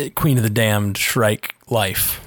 uh, 0.00 0.10
Queen 0.14 0.36
of 0.36 0.44
the 0.44 0.50
Damned 0.50 0.96
Shrike 0.96 1.56
life. 1.68 2.20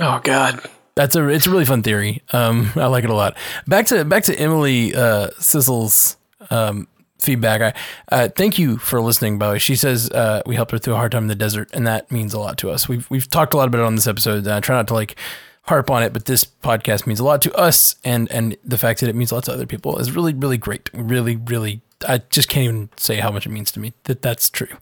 Oh 0.00 0.20
god. 0.24 0.68
That's 0.94 1.16
a 1.16 1.26
it's 1.28 1.46
a 1.46 1.50
really 1.50 1.64
fun 1.64 1.82
theory. 1.82 2.22
Um, 2.32 2.70
I 2.76 2.86
like 2.86 3.04
it 3.04 3.10
a 3.10 3.14
lot. 3.14 3.36
Back 3.66 3.86
to 3.86 4.04
back 4.04 4.24
to 4.24 4.38
Emily 4.38 4.94
uh, 4.94 5.30
Sizzle's 5.38 6.16
um, 6.50 6.86
feedback. 7.18 7.74
I 8.10 8.14
uh, 8.14 8.28
thank 8.28 8.58
you 8.58 8.76
for 8.76 9.00
listening. 9.00 9.38
By 9.38 9.46
the 9.46 9.52
way, 9.54 9.58
she 9.58 9.74
says 9.76 10.10
uh, 10.10 10.42
we 10.44 10.54
helped 10.54 10.72
her 10.72 10.78
through 10.78 10.94
a 10.94 10.96
hard 10.96 11.12
time 11.12 11.24
in 11.24 11.28
the 11.28 11.34
desert, 11.34 11.70
and 11.72 11.86
that 11.86 12.10
means 12.10 12.34
a 12.34 12.38
lot 12.38 12.58
to 12.58 12.70
us. 12.70 12.88
We've 12.88 13.08
we've 13.10 13.28
talked 13.28 13.54
a 13.54 13.56
lot 13.56 13.68
about 13.68 13.80
it 13.80 13.86
on 13.86 13.94
this 13.94 14.06
episode. 14.06 14.46
I 14.46 14.60
try 14.60 14.76
not 14.76 14.88
to 14.88 14.94
like 14.94 15.16
harp 15.62 15.90
on 15.90 16.02
it, 16.02 16.12
but 16.12 16.26
this 16.26 16.44
podcast 16.44 17.06
means 17.06 17.20
a 17.20 17.24
lot 17.24 17.40
to 17.42 17.54
us, 17.54 17.96
and 18.04 18.30
and 18.30 18.56
the 18.64 18.78
fact 18.78 19.00
that 19.00 19.08
it 19.08 19.14
means 19.14 19.32
a 19.32 19.36
lot 19.36 19.44
to 19.44 19.52
other 19.52 19.66
people 19.66 19.98
is 19.98 20.12
really 20.12 20.34
really 20.34 20.58
great. 20.58 20.90
Really 20.92 21.36
really, 21.36 21.80
I 22.06 22.18
just 22.30 22.48
can't 22.48 22.64
even 22.64 22.90
say 22.96 23.16
how 23.16 23.30
much 23.30 23.46
it 23.46 23.50
means 23.50 23.70
to 23.72 23.80
me 23.80 23.94
that 24.04 24.20
that's 24.20 24.50
true. 24.50 24.76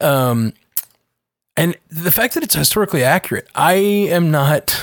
Um, 0.00 0.54
and 1.56 1.76
the 1.90 2.12
fact 2.12 2.34
that 2.34 2.42
it's 2.42 2.54
historically 2.54 3.04
accurate, 3.04 3.46
I 3.54 3.74
am 3.74 4.30
not 4.30 4.80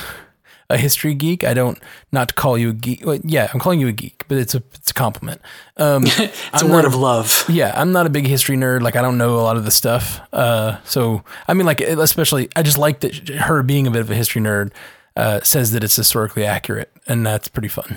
a 0.70 0.76
history 0.76 1.14
geek. 1.14 1.44
I 1.44 1.54
don't 1.54 1.78
not 2.12 2.28
to 2.28 2.34
call 2.34 2.58
you 2.58 2.70
a 2.70 2.72
geek. 2.72 3.04
Well, 3.04 3.18
yeah, 3.24 3.50
I'm 3.52 3.60
calling 3.60 3.80
you 3.80 3.88
a 3.88 3.92
geek, 3.92 4.24
but 4.28 4.38
it's 4.38 4.54
a 4.54 4.62
it's 4.74 4.90
a 4.90 4.94
compliment. 4.94 5.40
Um, 5.76 6.04
It's 6.52 6.62
a 6.62 6.66
word 6.66 6.84
of 6.84 6.94
love. 6.94 7.44
yeah, 7.48 7.72
I'm 7.74 7.92
not 7.92 8.06
a 8.06 8.10
big 8.10 8.26
history 8.26 8.56
nerd. 8.56 8.82
Like 8.82 8.96
I 8.96 9.02
don't 9.02 9.18
know 9.18 9.38
a 9.38 9.42
lot 9.42 9.56
of 9.56 9.64
the 9.64 9.70
stuff. 9.70 10.20
Uh, 10.32 10.78
so 10.84 11.22
I 11.46 11.54
mean, 11.54 11.66
like 11.66 11.80
especially, 11.80 12.48
I 12.56 12.62
just 12.62 12.78
like 12.78 13.00
that 13.00 13.28
her 13.28 13.62
being 13.62 13.86
a 13.86 13.90
bit 13.90 14.00
of 14.00 14.10
a 14.10 14.14
history 14.14 14.42
nerd 14.42 14.72
uh, 15.16 15.40
says 15.42 15.72
that 15.72 15.82
it's 15.84 15.96
historically 15.96 16.44
accurate, 16.44 16.90
and 17.06 17.26
that's 17.26 17.48
pretty 17.48 17.68
fun. 17.68 17.96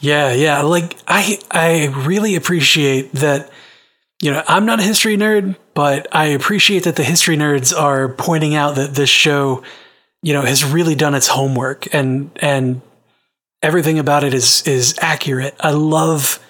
Yeah, 0.00 0.32
yeah. 0.32 0.62
Like 0.62 0.96
I 1.08 1.38
I 1.50 1.86
really 2.06 2.36
appreciate 2.36 3.12
that 3.12 3.50
you 4.22 4.30
know, 4.30 4.42
I'm 4.48 4.64
not 4.64 4.80
a 4.80 4.82
history 4.82 5.16
nerd, 5.16 5.56
but 5.74 6.06
I 6.14 6.26
appreciate 6.26 6.84
that 6.84 6.96
the 6.96 7.04
history 7.04 7.36
nerds 7.36 7.78
are 7.78 8.08
pointing 8.08 8.54
out 8.54 8.76
that 8.76 8.94
this 8.94 9.10
show, 9.10 9.62
you 10.26 10.32
know, 10.32 10.42
has 10.42 10.64
really 10.64 10.96
done 10.96 11.14
its 11.14 11.28
homework 11.28 11.94
and 11.94 12.32
and 12.42 12.82
everything 13.62 14.00
about 14.00 14.24
it 14.24 14.34
is 14.34 14.66
is 14.66 14.98
accurate. 15.00 15.54
I 15.60 15.70
love 15.70 16.44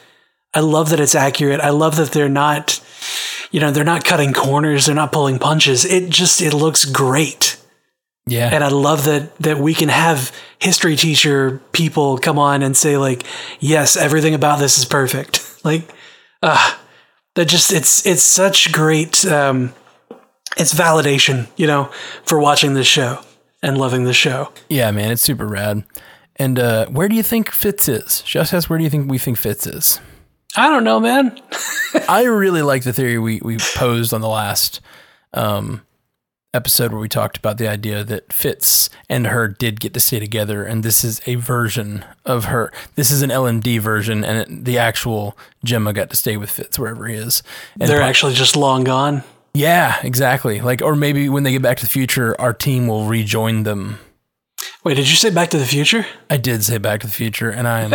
I 0.54 0.60
love 0.60 0.88
that 0.90 1.00
it's 1.00 1.14
accurate. 1.14 1.60
I 1.60 1.68
love 1.68 1.96
that 1.96 2.12
they're 2.12 2.30
not 2.30 2.80
you 3.50 3.60
know, 3.60 3.70
they're 3.70 3.84
not 3.84 4.02
cutting 4.02 4.32
corners, 4.32 4.86
they're 4.86 4.94
not 4.94 5.12
pulling 5.12 5.38
punches. 5.38 5.84
It 5.84 6.08
just 6.08 6.40
it 6.40 6.54
looks 6.54 6.86
great. 6.86 7.58
Yeah, 8.28 8.48
And 8.50 8.64
I 8.64 8.68
love 8.68 9.04
that 9.04 9.36
that 9.40 9.58
we 9.58 9.74
can 9.74 9.90
have 9.90 10.32
history 10.58 10.96
teacher 10.96 11.60
people 11.72 12.16
come 12.16 12.38
on 12.38 12.62
and 12.62 12.74
say 12.74 12.96
like, 12.96 13.24
yes, 13.60 13.94
everything 13.94 14.32
about 14.32 14.58
this 14.58 14.78
is 14.78 14.86
perfect. 14.86 15.42
Like, 15.66 15.92
ah, 16.44 16.80
that 17.34 17.46
just 17.46 17.72
it's 17.72 18.06
it's 18.06 18.22
such 18.22 18.70
great 18.70 19.26
um, 19.26 19.74
it's 20.56 20.72
validation, 20.72 21.48
you 21.56 21.66
know, 21.66 21.90
for 22.22 22.38
watching 22.38 22.74
this 22.74 22.86
show 22.86 23.18
and 23.66 23.76
loving 23.78 24.04
the 24.04 24.14
show. 24.14 24.52
yeah, 24.68 24.90
man, 24.90 25.10
it's 25.10 25.22
super 25.22 25.46
rad. 25.46 25.84
And 26.36 26.58
uh, 26.58 26.86
where 26.86 27.08
do 27.08 27.14
you 27.16 27.22
think 27.22 27.50
Fitz 27.50 27.88
is? 27.88 28.22
Just 28.22 28.54
ask 28.54 28.68
where 28.70 28.78
do 28.78 28.84
you 28.84 28.90
think 28.90 29.10
we 29.10 29.18
think 29.18 29.38
Fitz 29.38 29.66
is? 29.66 30.00
I 30.56 30.68
don't 30.68 30.84
know, 30.84 31.00
man. 31.00 31.38
I 32.08 32.24
really 32.24 32.62
like 32.62 32.84
the 32.84 32.92
theory 32.92 33.18
we 33.18 33.40
we 33.42 33.56
posed 33.74 34.14
on 34.14 34.20
the 34.20 34.28
last 34.28 34.80
um, 35.34 35.82
episode 36.54 36.92
where 36.92 37.00
we 37.00 37.08
talked 37.08 37.36
about 37.36 37.58
the 37.58 37.68
idea 37.68 38.04
that 38.04 38.32
Fitz 38.32 38.88
and 39.08 39.26
her 39.26 39.48
did 39.48 39.80
get 39.80 39.92
to 39.94 40.00
stay 40.00 40.18
together, 40.18 40.64
and 40.64 40.82
this 40.82 41.04
is 41.04 41.20
a 41.26 41.34
version 41.36 42.04
of 42.24 42.46
her. 42.46 42.72
This 42.94 43.10
is 43.10 43.22
an 43.22 43.30
LMD 43.30 43.80
version, 43.80 44.24
and 44.24 44.38
it, 44.38 44.64
the 44.64 44.78
actual 44.78 45.36
Jemma 45.64 45.94
got 45.94 46.10
to 46.10 46.16
stay 46.16 46.36
with 46.36 46.50
Fitz 46.50 46.78
wherever 46.78 47.06
he 47.06 47.16
is. 47.16 47.42
And 47.80 47.88
They're 47.88 47.98
pro- 47.98 48.06
actually 48.06 48.34
just 48.34 48.56
long 48.56 48.84
gone. 48.84 49.22
Yeah, 49.56 50.00
exactly. 50.02 50.60
Like, 50.60 50.82
or 50.82 50.94
maybe 50.94 51.28
when 51.28 51.42
they 51.42 51.52
get 51.52 51.62
back 51.62 51.78
to 51.78 51.84
the 51.84 51.90
future, 51.90 52.38
our 52.40 52.52
team 52.52 52.86
will 52.86 53.06
rejoin 53.06 53.62
them. 53.62 53.98
Wait, 54.84 54.94
did 54.94 55.08
you 55.08 55.16
say 55.16 55.30
Back 55.30 55.50
to 55.50 55.58
the 55.58 55.66
Future? 55.66 56.06
I 56.30 56.36
did 56.36 56.62
say 56.62 56.78
Back 56.78 57.00
to 57.00 57.06
the 57.06 57.12
Future, 57.12 57.50
and 57.50 57.66
I 57.66 57.80
am. 57.80 57.94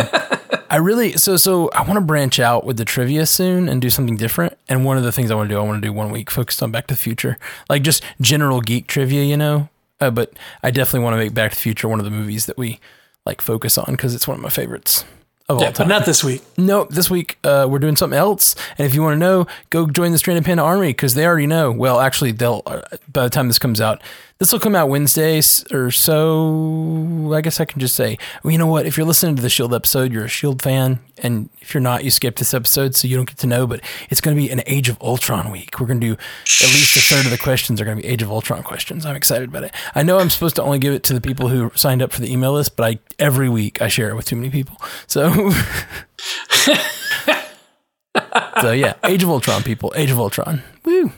I 0.70 0.76
really 0.76 1.12
so 1.12 1.36
so. 1.36 1.70
I 1.70 1.82
want 1.82 1.94
to 1.94 2.00
branch 2.00 2.38
out 2.38 2.64
with 2.64 2.76
the 2.76 2.84
trivia 2.84 3.26
soon 3.26 3.68
and 3.68 3.80
do 3.80 3.90
something 3.90 4.16
different. 4.16 4.58
And 4.68 4.84
one 4.84 4.98
of 4.98 5.02
the 5.02 5.12
things 5.12 5.30
I 5.30 5.34
want 5.34 5.48
to 5.48 5.54
do, 5.54 5.58
I 5.58 5.62
want 5.62 5.82
to 5.82 5.88
do 5.88 5.92
one 5.92 6.10
week 6.10 6.30
focused 6.30 6.62
on 6.62 6.70
Back 6.70 6.88
to 6.88 6.94
the 6.94 7.00
Future, 7.00 7.38
like 7.70 7.82
just 7.82 8.02
general 8.20 8.60
geek 8.60 8.86
trivia, 8.86 9.22
you 9.22 9.36
know. 9.36 9.68
Uh, 10.00 10.10
but 10.10 10.34
I 10.62 10.70
definitely 10.70 11.04
want 11.04 11.14
to 11.14 11.18
make 11.18 11.34
Back 11.34 11.52
to 11.52 11.56
the 11.56 11.62
Future 11.62 11.88
one 11.88 11.98
of 11.98 12.04
the 12.04 12.10
movies 12.10 12.46
that 12.46 12.58
we 12.58 12.80
like 13.24 13.40
focus 13.40 13.78
on 13.78 13.92
because 13.92 14.14
it's 14.14 14.28
one 14.28 14.36
of 14.36 14.42
my 14.42 14.50
favorites 14.50 15.04
of 15.48 15.56
all 15.58 15.62
Yeah, 15.62 15.70
time. 15.72 15.88
but 15.88 15.94
not 15.94 16.06
this 16.06 16.22
week. 16.24 16.42
No, 16.56 16.84
this 16.90 17.10
week 17.10 17.38
uh, 17.44 17.66
we're 17.68 17.78
doing 17.78 17.96
something 17.96 18.18
else. 18.18 18.54
And 18.78 18.86
if 18.86 18.94
you 18.94 19.02
want 19.02 19.14
to 19.14 19.18
know, 19.18 19.46
go 19.70 19.86
join 19.86 20.12
the 20.12 20.18
Stranded 20.18 20.44
Panda 20.44 20.62
Army 20.62 20.88
because 20.88 21.14
they 21.14 21.26
already 21.26 21.46
know. 21.46 21.70
Well, 21.72 22.00
actually, 22.00 22.32
they'll 22.32 22.62
uh, 22.66 22.82
by 23.12 23.24
the 23.24 23.30
time 23.30 23.48
this 23.48 23.58
comes 23.58 23.80
out, 23.80 24.00
this 24.42 24.52
will 24.52 24.58
come 24.58 24.74
out 24.74 24.88
Wednesday 24.88 25.40
or 25.70 25.92
so. 25.92 27.32
I 27.32 27.40
guess 27.42 27.60
I 27.60 27.64
can 27.64 27.78
just 27.78 27.94
say, 27.94 28.18
well, 28.42 28.50
you 28.50 28.58
know 28.58 28.66
what? 28.66 28.86
If 28.86 28.96
you're 28.96 29.06
listening 29.06 29.36
to 29.36 29.42
the 29.42 29.48
Shield 29.48 29.72
episode, 29.72 30.12
you're 30.12 30.24
a 30.24 30.28
Shield 30.28 30.60
fan, 30.60 30.98
and 31.18 31.48
if 31.60 31.72
you're 31.72 31.80
not, 31.80 32.02
you 32.02 32.10
skip 32.10 32.34
this 32.34 32.52
episode, 32.52 32.96
so 32.96 33.06
you 33.06 33.14
don't 33.14 33.28
get 33.28 33.38
to 33.38 33.46
know. 33.46 33.68
But 33.68 33.82
it's 34.10 34.20
going 34.20 34.36
to 34.36 34.42
be 34.42 34.50
an 34.50 34.60
Age 34.66 34.88
of 34.88 35.00
Ultron 35.00 35.52
week. 35.52 35.78
We're 35.78 35.86
going 35.86 36.00
to 36.00 36.06
do 36.08 36.12
at 36.14 36.66
least 36.66 36.96
a 36.96 37.00
third 37.14 37.24
of 37.24 37.30
the 37.30 37.38
questions 37.38 37.80
are 37.80 37.84
going 37.84 37.98
to 37.98 38.02
be 38.02 38.08
Age 38.08 38.20
of 38.20 38.32
Ultron 38.32 38.64
questions. 38.64 39.06
I'm 39.06 39.14
excited 39.14 39.48
about 39.48 39.62
it. 39.62 39.72
I 39.94 40.02
know 40.02 40.18
I'm 40.18 40.28
supposed 40.28 40.56
to 40.56 40.62
only 40.64 40.80
give 40.80 40.92
it 40.92 41.04
to 41.04 41.12
the 41.14 41.20
people 41.20 41.46
who 41.46 41.70
signed 41.76 42.02
up 42.02 42.10
for 42.10 42.20
the 42.20 42.32
email 42.32 42.54
list, 42.54 42.74
but 42.74 42.84
I 42.84 42.98
every 43.20 43.48
week 43.48 43.80
I 43.80 43.86
share 43.86 44.10
it 44.10 44.16
with 44.16 44.24
too 44.24 44.34
many 44.34 44.50
people. 44.50 44.76
So. 45.06 45.52
So 48.60 48.70
yeah, 48.72 48.94
Age 49.04 49.22
of 49.22 49.28
Ultron, 49.28 49.62
people. 49.62 49.92
Age 49.96 50.10
of 50.10 50.18
Ultron. 50.18 50.62
Woo. 50.84 51.12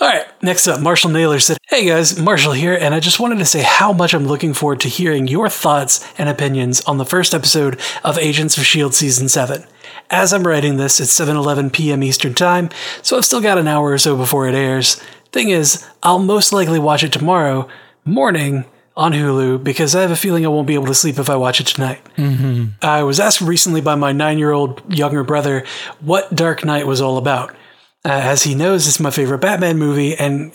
All 0.00 0.08
right, 0.08 0.26
next 0.42 0.66
up, 0.66 0.80
Marshall 0.80 1.10
Naylor 1.10 1.38
said, 1.38 1.58
Hey 1.68 1.86
guys, 1.86 2.18
Marshall 2.18 2.52
here, 2.52 2.74
and 2.74 2.94
I 2.94 3.00
just 3.00 3.20
wanted 3.20 3.38
to 3.38 3.44
say 3.44 3.62
how 3.62 3.92
much 3.92 4.12
I'm 4.12 4.26
looking 4.26 4.52
forward 4.52 4.80
to 4.80 4.88
hearing 4.88 5.28
your 5.28 5.48
thoughts 5.48 6.06
and 6.18 6.28
opinions 6.28 6.80
on 6.82 6.98
the 6.98 7.04
first 7.04 7.34
episode 7.34 7.80
of 8.02 8.18
Agents 8.18 8.56
of 8.56 8.62
S.H.I.E.L.D. 8.62 8.94
Season 8.94 9.28
7. 9.28 9.64
As 10.10 10.32
I'm 10.32 10.46
writing 10.46 10.76
this, 10.76 11.00
it's 11.00 11.18
7.11 11.18 11.72
p.m. 11.72 12.02
Eastern 12.02 12.34
Time, 12.34 12.70
so 13.02 13.16
I've 13.16 13.24
still 13.24 13.40
got 13.40 13.58
an 13.58 13.68
hour 13.68 13.90
or 13.90 13.98
so 13.98 14.16
before 14.16 14.48
it 14.48 14.54
airs. 14.54 14.96
Thing 15.32 15.50
is, 15.50 15.88
I'll 16.02 16.18
most 16.18 16.52
likely 16.52 16.78
watch 16.78 17.04
it 17.04 17.12
tomorrow 17.12 17.68
morning 18.04 18.64
on 18.96 19.12
Hulu 19.12 19.62
because 19.64 19.94
I 19.94 20.02
have 20.02 20.10
a 20.10 20.16
feeling 20.16 20.44
I 20.44 20.48
won't 20.48 20.66
be 20.66 20.74
able 20.74 20.86
to 20.86 20.94
sleep 20.94 21.18
if 21.18 21.28
I 21.28 21.36
watch 21.36 21.60
it 21.60 21.66
tonight. 21.66 22.00
Mm-hmm. 22.16 22.66
I 22.82 23.02
was 23.02 23.18
asked 23.18 23.40
recently 23.40 23.80
by 23.80 23.94
my 23.94 24.12
nine 24.12 24.38
year 24.38 24.52
old 24.52 24.82
younger 24.94 25.24
brother 25.24 25.64
what 26.00 26.34
Dark 26.34 26.64
Knight 26.64 26.86
was 26.86 27.00
all 27.00 27.16
about. 27.16 27.54
Uh, 28.04 28.20
as 28.22 28.42
he 28.42 28.54
knows, 28.54 28.86
it's 28.86 29.00
my 29.00 29.10
favorite 29.10 29.38
Batman 29.38 29.78
movie, 29.78 30.14
and 30.14 30.52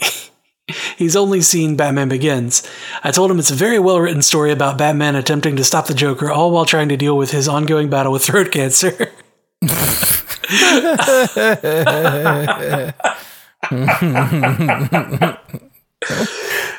he's 0.97 1.15
only 1.15 1.41
seen 1.41 1.75
Batman 1.75 2.09
Begins. 2.09 2.67
I 3.03 3.09
told 3.11 3.31
him 3.31 3.39
it's 3.39 3.49
a 3.51 3.55
very 3.55 3.79
well 3.79 3.99
written 3.99 4.21
story 4.21 4.51
about 4.51 4.77
Batman 4.77 5.15
attempting 5.15 5.55
to 5.55 5.63
stop 5.63 5.87
the 5.87 5.95
Joker, 5.95 6.31
all 6.31 6.51
while 6.51 6.65
trying 6.65 6.89
to 6.89 6.97
deal 6.97 7.17
with 7.17 7.31
his 7.31 7.47
ongoing 7.47 7.89
battle 7.89 8.11
with 8.11 8.23
throat 8.23 8.51
cancer. 8.51 9.11
I 13.71 15.35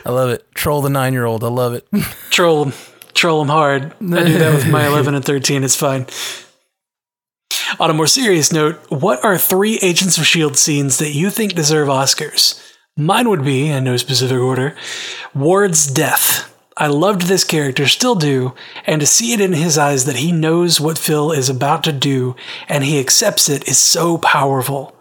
love 0.06 0.30
it. 0.30 0.54
Troll 0.54 0.82
the 0.82 0.90
nine 0.90 1.12
year 1.12 1.24
old. 1.24 1.44
I 1.44 1.48
love 1.48 1.74
it. 1.74 1.86
troll 2.30 2.66
him, 2.66 2.72
troll 3.14 3.42
him 3.42 3.48
hard. 3.48 3.92
I 4.00 4.24
do 4.24 4.38
that 4.38 4.54
with 4.54 4.68
my 4.68 4.86
11 4.86 5.14
and 5.14 5.24
13. 5.24 5.64
It's 5.64 5.76
fine. 5.76 6.06
On 7.78 7.90
a 7.90 7.94
more 7.94 8.06
serious 8.06 8.52
note, 8.52 8.80
what 8.90 9.24
are 9.24 9.38
three 9.38 9.78
Agents 9.82 10.16
of 10.16 10.22
S.H.I.E.L.D. 10.22 10.56
scenes 10.56 10.98
that 10.98 11.12
you 11.12 11.30
think 11.30 11.54
deserve 11.54 11.88
Oscars? 11.88 12.60
Mine 12.96 13.28
would 13.28 13.44
be, 13.44 13.68
in 13.68 13.84
no 13.84 13.96
specific 13.96 14.38
order, 14.38 14.76
Ward's 15.34 15.86
death. 15.86 16.54
I 16.76 16.86
loved 16.86 17.22
this 17.22 17.44
character, 17.44 17.86
still 17.86 18.14
do, 18.14 18.54
and 18.86 19.00
to 19.00 19.06
see 19.06 19.32
it 19.32 19.40
in 19.40 19.52
his 19.52 19.78
eyes 19.78 20.06
that 20.06 20.16
he 20.16 20.32
knows 20.32 20.80
what 20.80 20.98
Phil 20.98 21.30
is 21.30 21.48
about 21.48 21.84
to 21.84 21.92
do 21.92 22.34
and 22.68 22.84
he 22.84 22.98
accepts 22.98 23.48
it 23.48 23.68
is 23.68 23.78
so 23.78 24.18
powerful. 24.18 24.96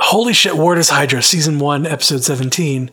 Holy 0.00 0.32
shit, 0.32 0.56
Ward 0.56 0.78
is 0.78 0.90
Hydra, 0.90 1.22
season 1.22 1.58
one, 1.58 1.86
episode 1.86 2.24
17. 2.24 2.90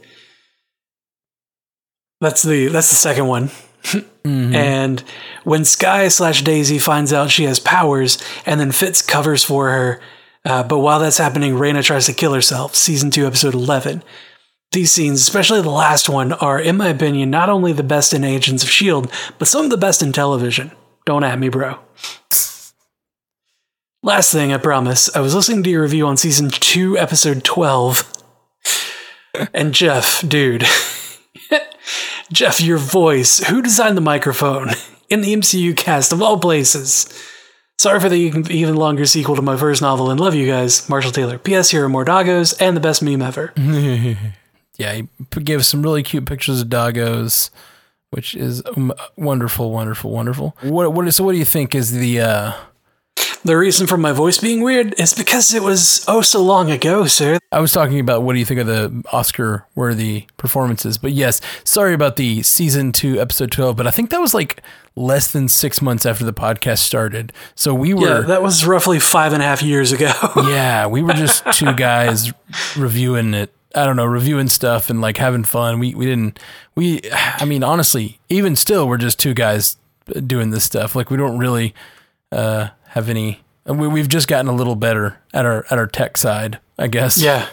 That's 2.22 2.44
the 2.44 2.68
that's 2.68 2.90
the 2.90 2.96
second 2.96 3.28
one. 3.28 3.50
And 4.24 5.04
when 5.44 5.66
Skye 5.66 6.08
slash 6.10 6.42
Daisy 6.44 6.78
finds 6.78 7.12
out 7.12 7.32
she 7.32 7.46
has 7.46 7.60
powers, 7.60 8.18
and 8.46 8.60
then 8.60 8.72
Fitz 8.72 9.02
covers 9.02 9.44
for 9.44 9.70
her, 9.70 10.02
uh, 10.46 10.64
but 10.64 10.80
while 10.80 11.00
that's 11.00 11.18
happening, 11.18 11.54
Raina 11.54 11.84
tries 11.84 12.06
to 12.06 12.14
kill 12.14 12.34
herself. 12.34 12.76
Season 12.76 13.12
two, 13.12 13.26
episode 13.26 13.54
eleven. 13.54 14.04
These 14.72 14.92
scenes, 14.92 15.20
especially 15.20 15.62
the 15.62 15.70
last 15.72 16.10
one, 16.10 16.34
are, 16.34 16.60
in 16.60 16.78
my 16.78 16.90
opinion, 16.90 17.32
not 17.32 17.50
only 17.50 17.74
the 17.74 17.82
best 17.84 18.14
in 18.14 18.24
Agents 18.24 18.64
of 18.64 18.70
Shield, 18.70 19.12
but 19.40 19.48
some 19.48 19.64
of 19.66 19.72
the 19.72 19.78
best 19.78 20.04
in 20.04 20.12
television. 20.12 20.72
Don't 21.06 21.24
at 21.24 21.40
me, 21.40 21.50
bro. 21.50 21.80
Last 24.04 24.32
thing, 24.32 24.54
I 24.54 24.58
promise. 24.58 25.14
I 25.16 25.20
was 25.22 25.34
listening 25.34 25.64
to 25.64 25.70
your 25.70 25.82
review 25.82 26.08
on 26.08 26.18
season 26.18 26.50
two, 26.52 26.98
episode 26.98 27.44
twelve, 27.44 28.12
and 29.54 29.74
Jeff, 29.74 30.28
dude. 30.28 30.66
Jeff, 32.32 32.62
your 32.62 32.78
voice. 32.78 33.40
Who 33.48 33.62
designed 33.62 33.98
the 33.98 34.02
microphone 34.02 34.70
in 35.10 35.22
the 35.22 35.34
MCU 35.34 35.76
cast 35.76 36.12
of 36.12 36.22
all 36.22 36.40
places? 36.40 37.08
Sorry 37.80 38.00
for 38.00 38.10
the 38.10 38.18
even 38.18 38.76
longer 38.76 39.06
sequel 39.06 39.36
to 39.38 39.42
my 39.42 39.56
first 39.56 39.82
novel 39.82 40.12
and 40.12 40.20
love 40.20 40.36
you 40.36 40.46
guys. 40.46 40.88
Marshall 40.90 41.12
Taylor. 41.14 41.38
P.S. 41.38 41.70
Here 41.72 41.86
are 41.86 41.90
more 41.90 42.04
doggos 42.04 42.56
and 42.62 42.76
the 42.76 42.82
best 42.82 43.02
meme 43.02 43.22
ever. 43.22 43.54
Yeah, 44.78 44.94
he 44.94 45.10
gave 45.44 45.66
some 45.66 45.84
really 45.84 46.04
cute 46.04 46.26
pictures 46.26 46.62
of 46.62 46.70
doggos, 46.70 47.50
which 48.12 48.34
is 48.34 48.64
wonderful, 49.18 49.74
wonderful, 49.74 50.10
wonderful. 50.10 50.56
What 50.62 50.94
what 50.94 51.14
so 51.14 51.26
what 51.26 51.34
do 51.34 51.38
you 51.38 51.44
think 51.44 51.76
is 51.76 51.92
the 51.92 52.22
uh 52.22 52.54
The 53.44 53.58
reason 53.58 53.88
for 53.88 53.98
my 53.98 54.12
voice 54.12 54.38
being 54.38 54.62
weird 54.62 55.00
is 55.00 55.14
because 55.14 55.54
it 55.54 55.64
was 55.64 56.04
oh 56.08 56.22
so 56.22 56.44
long 56.44 56.70
ago, 56.70 57.08
sir. 57.08 57.40
I 57.52 57.62
was 57.62 57.72
talking 57.72 58.00
about 58.00 58.24
what 58.24 58.34
do 58.34 58.40
you 58.40 58.46
think 58.46 58.60
of 58.60 58.68
the 58.68 59.04
Oscar 59.14 59.66
worthy 59.76 60.28
performances, 60.38 60.98
but 60.98 61.14
yes, 61.14 61.40
sorry 61.64 61.94
about 61.94 62.18
the 62.18 62.44
season 62.44 62.92
two, 62.92 63.20
episode 63.20 63.52
12, 63.52 63.78
but 63.78 63.88
I 63.88 63.92
think 63.92 64.10
that 64.10 64.20
was 64.20 64.34
like 64.34 64.62
less 64.96 65.32
than 65.32 65.48
six 65.48 65.82
months 65.82 66.06
after 66.06 66.26
the 66.26 66.34
podcast 66.34 66.80
started. 66.80 67.32
So 67.56 67.74
we 67.74 67.94
were. 67.94 68.22
Yeah, 68.22 68.28
that 68.28 68.42
was 68.42 68.66
roughly 68.66 69.00
five 69.00 69.32
and 69.32 69.42
a 69.42 69.46
half 69.46 69.64
years 69.64 69.94
ago. 69.94 70.12
yeah, 70.36 70.86
we 70.88 71.02
were 71.02 71.14
just 71.14 71.44
two 71.54 71.74
guys 71.74 72.32
reviewing 72.76 73.34
it. 73.34 73.54
I 73.74 73.86
don't 73.86 73.96
know, 73.96 74.06
reviewing 74.06 74.50
stuff 74.50 74.90
and 74.90 75.00
like 75.00 75.18
having 75.18 75.44
fun. 75.44 75.80
We, 75.80 75.96
we 75.96 76.06
didn't, 76.06 76.40
we, 76.76 77.02
I 77.14 77.46
mean, 77.46 77.64
honestly, 77.64 78.20
even 78.28 78.56
still, 78.56 78.88
we're 78.88 78.98
just 78.98 79.20
two 79.20 79.34
guys 79.34 79.78
doing 80.26 80.50
this 80.50 80.64
stuff. 80.64 80.96
Like 80.96 81.10
we 81.10 81.18
don't 81.18 81.38
really, 81.38 81.76
uh, 82.32 82.70
have 82.90 83.10
any, 83.10 83.42
we, 83.66 83.88
we've 83.88 84.10
just 84.10 84.28
gotten 84.28 84.48
a 84.48 84.54
little 84.56 84.76
better 84.76 85.20
at 85.34 85.46
our, 85.46 85.66
at 85.70 85.78
our 85.78 85.88
tech 85.88 86.18
side, 86.18 86.60
I 86.78 86.88
guess. 86.88 87.22
Yeah. 87.22 87.48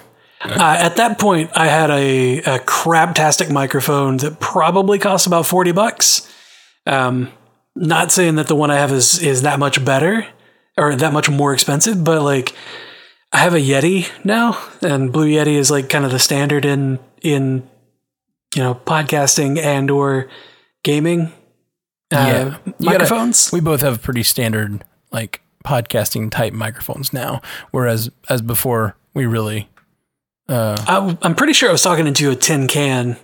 Uh, 0.44 0.76
at 0.78 0.96
that 0.96 1.18
point, 1.18 1.50
I 1.54 1.66
had 1.66 1.90
a, 1.90 2.38
a 2.38 2.58
crabtastic 2.60 3.50
microphone 3.50 4.18
that 4.18 4.38
probably 4.38 4.98
cost 4.98 5.26
about 5.26 5.46
40 5.46 5.72
bucks. 5.72 6.30
Um, 6.86 7.32
not 7.74 8.12
saying 8.12 8.36
that 8.36 8.46
the 8.46 8.54
one 8.54 8.70
I 8.70 8.76
have 8.76 8.92
is, 8.92 9.18
is 9.22 9.42
that 9.42 9.58
much 9.58 9.84
better 9.84 10.26
or 10.76 10.94
that 10.94 11.12
much 11.12 11.28
more 11.30 11.52
expensive, 11.54 12.04
but 12.04 12.22
like 12.22 12.54
I 13.32 13.38
have 13.38 13.54
a 13.54 13.58
Yeti 13.58 14.08
now, 14.24 14.62
and 14.82 15.12
Blue 15.12 15.26
Yeti 15.28 15.56
is 15.56 15.70
like 15.70 15.88
kind 15.88 16.04
of 16.04 16.12
the 16.12 16.18
standard 16.18 16.64
in, 16.64 16.98
in, 17.22 17.68
you 18.54 18.62
know, 18.62 18.74
podcasting 18.74 19.58
and 19.58 19.90
or 19.90 20.28
gaming. 20.84 21.32
Uh, 22.12 22.16
Yeah. 22.16 22.44
Gotta- 22.44 22.74
microphones. 22.80 23.50
we 23.52 23.60
both 23.60 23.80
have 23.80 24.00
pretty 24.02 24.22
standard 24.22 24.84
like 25.16 25.40
podcasting 25.64 26.30
type 26.30 26.52
microphones 26.52 27.12
now, 27.12 27.40
whereas 27.72 28.08
as 28.28 28.40
before 28.42 28.94
we 29.14 29.26
really 29.26 29.68
uh 30.48 30.76
I, 30.86 31.18
I'm 31.22 31.34
pretty 31.34 31.54
sure 31.54 31.68
I 31.68 31.72
was 31.72 31.82
talking 31.82 32.06
into 32.06 32.30
a 32.30 32.36
tin 32.36 32.68
can 32.68 33.16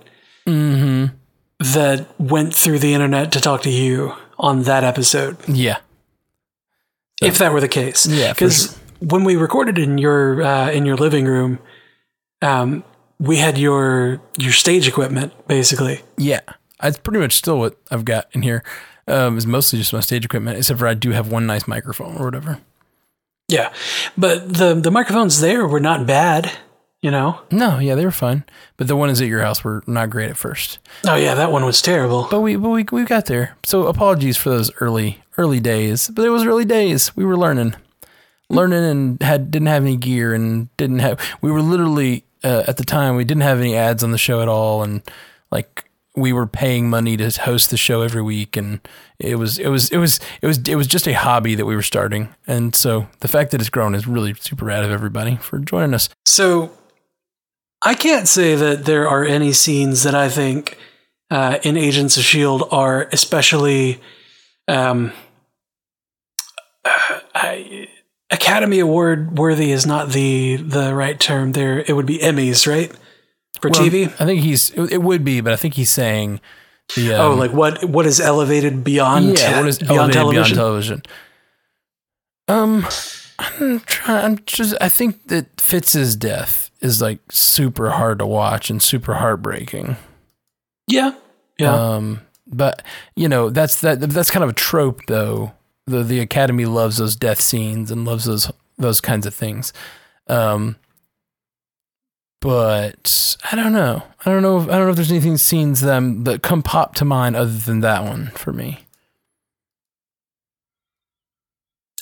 Mm-hmm. 0.45 1.15
that 1.73 2.05
went 2.19 2.53
through 2.53 2.79
the 2.79 2.93
internet 2.93 3.31
to 3.31 3.39
talk 3.39 3.61
to 3.61 3.69
you 3.69 4.13
on 4.37 4.63
that 4.63 4.83
episode, 4.83 5.37
yeah 5.47 5.77
if 7.21 7.37
that 7.37 7.53
were 7.53 7.61
the 7.61 7.69
case. 7.69 8.05
Yeah, 8.05 8.33
because 8.33 8.77
when 8.99 9.23
we 9.23 9.37
recorded 9.37 9.77
in 9.79 9.97
your 9.97 10.41
uh, 10.43 10.69
in 10.71 10.85
your 10.85 10.97
living 10.97 11.25
room, 11.25 11.59
um, 12.41 12.83
we 13.19 13.37
had 13.37 13.57
your 13.57 14.19
your 14.37 14.51
stage 14.51 14.85
equipment 14.87 15.31
basically. 15.47 16.01
yeah 16.17 16.41
that's 16.81 16.97
pretty 16.99 17.19
much 17.19 17.31
still 17.33 17.57
what 17.59 17.77
I've 17.89 18.03
got 18.03 18.27
in 18.33 18.41
here. 18.41 18.61
Um, 19.07 19.37
is 19.37 19.45
mostly 19.45 19.79
just 19.79 19.91
my 19.91 19.99
stage 19.99 20.23
equipment, 20.23 20.57
except 20.57 20.79
for 20.79 20.87
I 20.87 20.93
do 20.93 21.11
have 21.11 21.29
one 21.29 21.45
nice 21.45 21.67
microphone 21.67 22.15
or 22.15 22.25
whatever. 22.25 22.59
Yeah, 23.49 23.73
but 24.17 24.53
the 24.53 24.73
the 24.75 24.91
microphones 24.91 25.41
there 25.41 25.67
were 25.67 25.79
not 25.79 26.07
bad. 26.07 26.51
You 27.01 27.11
know. 27.11 27.41
No, 27.51 27.79
yeah, 27.79 27.95
they 27.95 28.05
were 28.05 28.11
fine, 28.11 28.45
but 28.77 28.87
the 28.87 28.95
ones 28.95 29.19
at 29.19 29.27
your 29.27 29.41
house 29.41 29.61
were 29.61 29.83
not 29.85 30.09
great 30.09 30.29
at 30.29 30.37
first. 30.37 30.79
Oh 31.05 31.15
yeah, 31.15 31.35
that 31.35 31.51
one 31.51 31.65
was 31.65 31.81
terrible. 31.81 32.29
But 32.31 32.39
we 32.39 32.55
but 32.55 32.69
we 32.69 32.85
we 32.91 33.03
got 33.03 33.25
there. 33.25 33.57
So 33.63 33.87
apologies 33.87 34.37
for 34.37 34.49
those 34.49 34.71
early 34.79 35.21
early 35.37 35.59
days. 35.59 36.09
But 36.09 36.25
it 36.25 36.29
was 36.29 36.45
early 36.45 36.63
days. 36.63 37.13
We 37.17 37.25
were 37.25 37.35
learning, 37.35 37.75
learning, 38.49 38.85
and 38.85 39.21
had 39.21 39.51
didn't 39.51 39.67
have 39.67 39.83
any 39.83 39.97
gear 39.97 40.33
and 40.33 40.75
didn't 40.77 40.99
have. 40.99 41.19
We 41.41 41.51
were 41.51 41.61
literally 41.61 42.23
uh, 42.41 42.63
at 42.67 42.77
the 42.77 42.85
time 42.85 43.17
we 43.17 43.25
didn't 43.25 43.43
have 43.43 43.59
any 43.59 43.75
ads 43.75 44.01
on 44.03 44.11
the 44.11 44.17
show 44.17 44.41
at 44.41 44.47
all, 44.47 44.81
and 44.81 45.01
like 45.51 45.89
we 46.15 46.31
were 46.31 46.45
paying 46.45 46.89
money 46.89 47.17
to 47.17 47.29
host 47.41 47.71
the 47.71 47.77
show 47.77 48.01
every 48.01 48.21
week, 48.21 48.55
and 48.55 48.79
it 49.19 49.35
was 49.35 49.57
it 49.57 49.69
was 49.69 49.89
it 49.89 49.97
was 49.97 50.19
it 50.41 50.47
was 50.47 50.57
it 50.67 50.75
was 50.75 50.87
just 50.87 51.07
a 51.07 51.13
hobby 51.13 51.55
that 51.55 51.65
we 51.65 51.75
were 51.75 51.81
starting. 51.81 52.33
And 52.45 52.75
so 52.75 53.07
the 53.19 53.27
fact 53.27 53.51
that 53.51 53.61
it's 53.61 53.69
grown 53.69 53.95
is 53.95 54.07
really 54.07 54.33
super 54.35 54.65
rad 54.65 54.83
of 54.83 54.91
everybody 54.91 55.37
for 55.37 55.59
joining 55.59 55.93
us. 55.93 56.09
So 56.25 56.71
I 57.81 57.95
can't 57.95 58.27
say 58.27 58.55
that 58.55 58.85
there 58.85 59.07
are 59.07 59.25
any 59.25 59.53
scenes 59.53 60.03
that 60.03 60.15
I 60.15 60.29
think 60.29 60.77
uh, 61.31 61.57
in 61.63 61.77
Agents 61.77 62.15
of 62.17 62.23
Shield 62.23 62.67
are 62.71 63.09
especially 63.11 63.99
um, 64.67 65.11
uh, 66.85 67.19
I, 67.33 67.87
Academy 68.29 68.79
Award 68.79 69.37
worthy 69.37 69.71
is 69.71 69.85
not 69.85 70.09
the 70.09 70.57
the 70.57 70.93
right 70.93 71.19
term. 71.19 71.53
There, 71.53 71.79
it 71.79 71.93
would 71.93 72.05
be 72.05 72.19
Emmys, 72.19 72.67
right? 72.67 72.91
For 73.59 73.69
Well, 73.69 73.81
TV. 73.81 74.07
I 74.19 74.25
think 74.25 74.41
he's 74.41 74.71
it 74.71 75.01
would 75.01 75.23
be, 75.23 75.41
but 75.41 75.53
I 75.53 75.55
think 75.55 75.75
he's 75.75 75.89
saying 75.89 76.41
the 76.95 77.13
oh, 77.13 77.33
um, 77.33 77.39
like 77.39 77.51
what? 77.51 77.83
What 77.85 78.05
is 78.05 78.19
elevated 78.19 78.83
beyond? 78.83 79.39
yeah, 79.39 79.59
what 79.59 79.67
is 79.67 79.79
beyond 79.79 80.15
elevated 80.15 80.55
television? 80.55 80.55
beyond 80.55 80.55
television? 80.55 81.01
Um, 82.47 82.85
I'm 83.39 83.79
trying. 83.81 84.25
I'm 84.25 84.39
just. 84.45 84.75
I 84.81 84.89
think 84.89 85.27
that 85.27 85.59
Fitz's 85.59 86.15
death 86.15 86.71
is 86.81 87.01
like 87.01 87.19
super 87.31 87.91
hard 87.91 88.19
to 88.19 88.27
watch 88.27 88.69
and 88.69 88.81
super 88.81 89.15
heartbreaking. 89.15 89.95
yeah, 90.87 91.15
yeah. 91.57 91.73
Um, 91.73 92.21
but 92.45 92.83
you 93.15 93.29
know 93.29 93.49
that's 93.49 93.81
that. 93.81 94.01
That's 94.01 94.29
kind 94.29 94.43
of 94.43 94.49
a 94.49 94.53
trope, 94.53 95.05
though. 95.07 95.53
The 95.87 96.03
the 96.03 96.19
Academy 96.19 96.65
loves 96.65 96.97
those 96.97 97.15
death 97.15 97.41
scenes 97.41 97.91
and 97.91 98.05
loves 98.05 98.25
those 98.25 98.51
those 98.77 99.01
kinds 99.01 99.25
of 99.25 99.33
things. 99.33 99.73
Um, 100.27 100.77
but 102.43 103.37
I 103.49 103.55
don't 103.55 103.71
know. 103.71 104.03
I 104.25 104.29
don't 104.29 104.41
know. 104.41 104.59
If, 104.59 104.67
I 104.67 104.71
don't 104.73 104.83
know 104.83 104.89
if 104.89 104.97
there's 104.97 105.11
anything 105.11 105.37
scenes 105.37 105.79
them 105.79 106.25
that 106.25 106.43
come 106.43 106.61
pop 106.61 106.93
to 106.95 107.05
mind 107.05 107.37
other 107.37 107.57
than 107.57 107.79
that 107.79 108.03
one 108.03 108.27
for 108.35 108.51
me. 108.51 108.79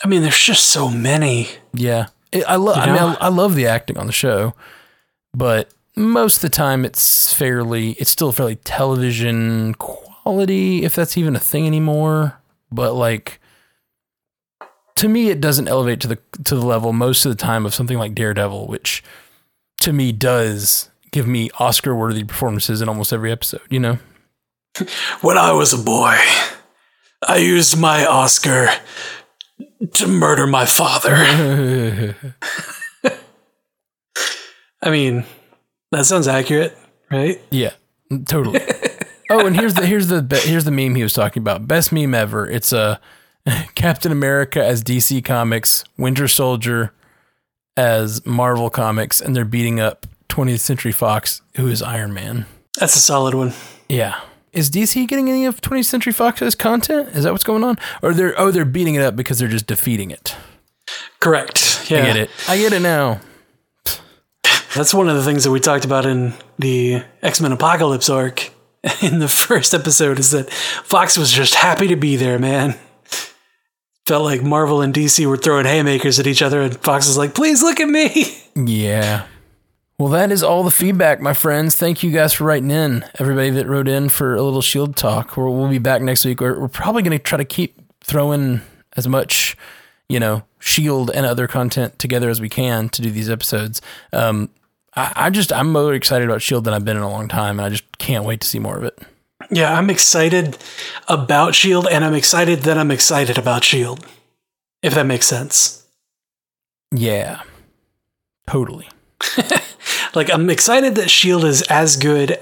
I 0.04 0.08
mean, 0.08 0.24
there's 0.24 0.40
just 0.40 0.66
so 0.66 0.90
many. 0.90 1.48
Yeah, 1.76 2.08
it, 2.32 2.44
I 2.48 2.56
love. 2.56 2.78
You 2.78 2.82
I 2.82 2.86
mean. 2.88 3.18
I, 3.22 3.26
I 3.26 3.28
love 3.28 3.54
the 3.54 3.68
acting 3.68 4.00
on 4.00 4.08
the 4.08 4.12
show, 4.12 4.56
but 5.32 5.72
most 5.96 6.38
of 6.38 6.42
the 6.42 6.50
time 6.50 6.86
it's 6.86 7.32
fairly. 7.32 7.92
It's 7.92 8.10
still 8.10 8.32
fairly 8.32 8.56
television 8.56 9.76
quality, 9.76 10.84
if 10.84 10.96
that's 10.96 11.20
even 11.20 11.36
a 11.36 11.40
thing 11.40 11.68
anymore. 11.68 12.42
But 12.72 12.94
like, 12.94 13.40
to 14.96 15.08
me, 15.08 15.30
it 15.30 15.40
doesn't 15.40 15.68
elevate 15.68 16.00
to 16.00 16.08
the 16.08 16.18
to 16.46 16.56
the 16.56 16.66
level 16.66 16.94
most 16.94 17.28
of 17.28 17.32
the 17.32 17.38
time 17.38 17.64
of 17.64 17.76
something 17.76 18.00
like 18.00 18.16
Daredevil, 18.16 18.66
which 18.66 19.04
to 19.82 19.94
me 19.94 20.12
does 20.12 20.90
give 21.12 21.28
me 21.28 21.50
Oscar 21.60 21.94
worthy 21.96 22.24
performances 22.24 22.82
in 22.82 22.90
almost 22.90 23.14
every 23.14 23.32
episode. 23.32 23.62
You 23.70 23.80
know. 23.80 24.00
When 25.22 25.38
I 25.38 25.52
was 25.52 25.74
a 25.74 25.78
boy, 25.78 26.18
I 27.28 27.38
used 27.38 27.78
my 27.78 28.06
Oscar 28.06 28.70
to 29.94 30.08
murder 30.08 30.48
my 30.48 30.66
father. 30.66 31.14
I 34.82 34.90
mean, 34.90 35.26
that 35.92 36.06
sounds 36.06 36.28
accurate, 36.28 36.76
right? 37.12 37.40
Yeah, 37.52 37.74
totally. 38.26 38.62
oh, 39.30 39.46
and 39.46 39.56
here's 39.56 39.74
the 39.74 39.86
here's 39.86 40.08
the 40.08 40.26
here's 40.46 40.64
the 40.64 40.72
meme 40.72 40.96
he 40.96 41.04
was 41.04 41.14
talking 41.14 41.42
about. 41.42 41.68
Best 41.68 41.92
meme 41.92 42.16
ever. 42.16 42.50
It's 42.50 42.72
uh, 42.72 42.98
a 43.46 43.64
Captain 43.76 44.12
America 44.12 44.64
as 44.64 44.84
DC 44.84 45.24
Comics, 45.24 45.84
Winter 45.98 46.28
Soldier 46.28 46.94
as 47.78 48.26
Marvel 48.26 48.70
Comics, 48.70 49.22
and 49.22 49.36
they're 49.36 49.46
beating 49.46 49.80
up 49.80 50.06
20th 50.30 50.60
Century 50.60 50.92
Fox, 50.92 51.42
who 51.56 51.68
is 51.68 51.82
Iron 51.82 52.14
Man. 52.14 52.46
That's 52.80 52.96
a 52.96 53.00
solid 53.00 53.34
one. 53.34 53.54
Yeah. 53.90 54.20
Is 54.54 54.70
DC 54.70 55.08
getting 55.08 55.30
any 55.30 55.46
of 55.46 55.62
20th 55.62 55.86
Century 55.86 56.14
Fox's 56.14 56.56
content? 56.56 57.10
Is 57.10 57.24
that 57.24 57.32
what's 57.32 57.44
going 57.44 57.64
on? 57.64 57.78
Or 58.02 58.14
they're 58.14 58.38
oh 58.40 58.52
they're 58.52 58.66
beating 58.66 58.96
it 58.96 59.02
up 59.02 59.16
because 59.16 59.40
they're 59.40 59.48
just 59.48 59.68
defeating 59.68 60.12
it. 60.12 60.36
Correct. 61.20 61.90
Yeah. 61.90 62.00
I 62.00 62.06
get 62.06 62.16
it. 62.18 62.30
I 62.48 62.58
get 62.58 62.74
it 62.74 62.82
now. 62.82 63.22
That's 64.76 64.94
one 64.94 65.10
of 65.10 65.16
the 65.16 65.24
things 65.24 65.44
that 65.44 65.52
we 65.52 65.60
talked 65.60 65.84
about 65.86 66.06
in 66.06 66.34
the 66.58 67.04
X 67.22 67.42
Men 67.42 67.52
Apocalypse 67.52 68.10
arc 68.10 68.52
in 69.02 69.20
the 69.20 69.28
first 69.28 69.74
episode 69.74 70.20
is 70.20 70.32
that 70.32 70.50
Fox 70.50 71.18
was 71.18 71.32
just 71.32 71.56
happy 71.56 71.88
to 71.88 71.96
be 71.96 72.16
there, 72.16 72.40
man. 72.40 72.76
Felt 74.12 74.26
like 74.26 74.44
Marvel 74.44 74.82
and 74.82 74.94
DC 74.94 75.26
were 75.26 75.38
throwing 75.38 75.66
haymakers 75.66 76.20
at 76.20 76.28
each 76.28 76.42
other, 76.42 76.60
and 76.60 76.78
Fox 76.82 77.08
was 77.08 77.18
like, 77.18 77.34
please 77.34 77.64
look 77.64 77.80
at 77.80 77.88
me. 77.88 78.40
Yeah. 78.58 79.26
Well, 79.98 80.10
that 80.10 80.34
is 80.34 80.44
all 80.44 80.64
the 80.64 80.72
feedback, 80.72 81.22
my 81.22 81.34
friends. 81.34 81.78
Thank 81.78 82.04
you 82.04 82.12
guys 82.12 82.34
for 82.34 82.44
writing 82.44 82.70
in. 82.70 83.06
Everybody 83.18 83.52
that 83.52 83.68
wrote 83.68 83.88
in 83.88 84.10
for 84.10 84.36
a 84.36 84.42
little 84.42 84.62
Shield 84.62 84.98
talk. 84.98 85.38
We're, 85.38 85.50
we'll 85.50 85.70
be 85.70 85.78
back 85.78 86.02
next 86.02 86.26
week. 86.26 86.42
We're, 86.42 86.60
we're 86.60 86.68
probably 86.68 87.04
going 87.04 87.18
to 87.18 87.24
try 87.24 87.38
to 87.38 87.46
keep 87.46 87.80
throwing 88.02 88.60
as 88.98 89.08
much, 89.08 89.56
you 90.10 90.20
know, 90.20 90.44
Shield 90.60 91.10
and 91.12 91.26
other 91.26 91.48
content 91.48 91.98
together 91.98 92.30
as 92.30 92.42
we 92.42 92.50
can 92.50 92.90
to 92.90 93.02
do 93.02 93.10
these 93.10 93.30
episodes. 93.30 93.82
Um, 94.12 94.50
I, 94.94 95.14
I 95.16 95.30
just 95.30 95.54
I'm 95.54 95.72
more 95.72 95.94
excited 95.94 96.28
about 96.28 96.42
Shield 96.42 96.66
than 96.66 96.74
I've 96.74 96.84
been 96.84 96.98
in 96.98 97.04
a 97.04 97.10
long 97.10 97.30
time, 97.30 97.60
and 97.60 97.66
I 97.66 97.70
just 97.70 97.98
can't 97.98 98.26
wait 98.26 98.42
to 98.42 98.48
see 98.50 98.60
more 98.60 98.78
of 98.78 98.84
it. 98.84 99.00
Yeah, 99.52 99.78
I'm 99.78 99.90
excited 99.90 100.58
about 101.08 101.54
Shield, 101.56 101.88
and 101.88 102.04
I'm 102.06 102.14
excited 102.14 102.62
that 102.62 102.78
I'm 102.78 102.90
excited 102.92 103.38
about 103.38 103.64
Shield. 103.64 104.06
If 104.82 104.96
that 104.96 105.06
makes 105.06 105.28
sense. 105.28 105.86
Yeah, 106.94 107.42
totally. 108.48 108.88
Like, 110.14 110.30
I'm 110.30 110.50
excited 110.50 110.96
that 110.96 111.10
Shield 111.10 111.46
is 111.46 111.62
as 111.64 111.96
good 111.96 112.38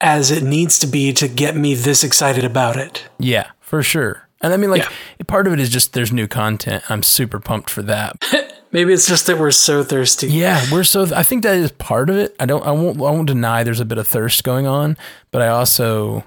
as 0.00 0.30
it 0.30 0.44
needs 0.44 0.78
to 0.78 0.86
be 0.86 1.12
to 1.14 1.26
get 1.26 1.56
me 1.56 1.74
this 1.74 2.04
excited 2.04 2.44
about 2.44 2.76
it. 2.76 3.08
Yeah, 3.18 3.50
for 3.60 3.82
sure. 3.82 4.28
And 4.40 4.52
I 4.52 4.56
mean, 4.56 4.70
like, 4.70 4.82
Yeah. 4.84 5.24
part 5.26 5.48
of 5.48 5.52
it 5.52 5.58
is 5.58 5.68
just 5.68 5.94
there's 5.94 6.12
new 6.12 6.28
content. 6.28 6.84
I'm 6.88 7.02
super 7.02 7.40
pumped 7.40 7.70
for 7.70 7.82
that. 7.82 8.14
Maybe 8.76 8.92
it's 8.92 9.08
just 9.08 9.26
that 9.28 9.38
we're 9.38 9.52
so 9.52 9.82
thirsty. 9.82 10.26
Yeah, 10.28 10.62
we're 10.70 10.84
so. 10.84 11.06
I 11.16 11.22
think 11.22 11.44
that 11.44 11.56
is 11.56 11.72
part 11.72 12.10
of 12.10 12.18
it. 12.18 12.36
I 12.38 12.44
don't. 12.44 12.62
I 12.62 12.72
won't. 12.72 12.98
I 12.98 13.10
won't 13.10 13.26
deny 13.26 13.64
there's 13.64 13.80
a 13.80 13.86
bit 13.86 13.96
of 13.96 14.06
thirst 14.06 14.44
going 14.44 14.66
on, 14.66 14.98
but 15.30 15.40
I 15.40 15.48
also, 15.48 16.24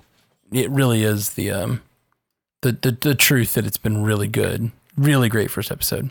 it 0.52 0.68
really 0.72 1.04
is 1.04 1.34
the 1.34 1.52
um, 1.52 1.84
the 2.62 2.72
the, 2.72 2.98
the 3.00 3.14
truth 3.14 3.54
that 3.54 3.68
it's 3.68 3.78
been 3.78 4.02
really 4.02 4.28
good, 4.28 4.72
really 4.98 5.30
great 5.30 5.52
first 5.52 5.72
episode. 5.72 6.10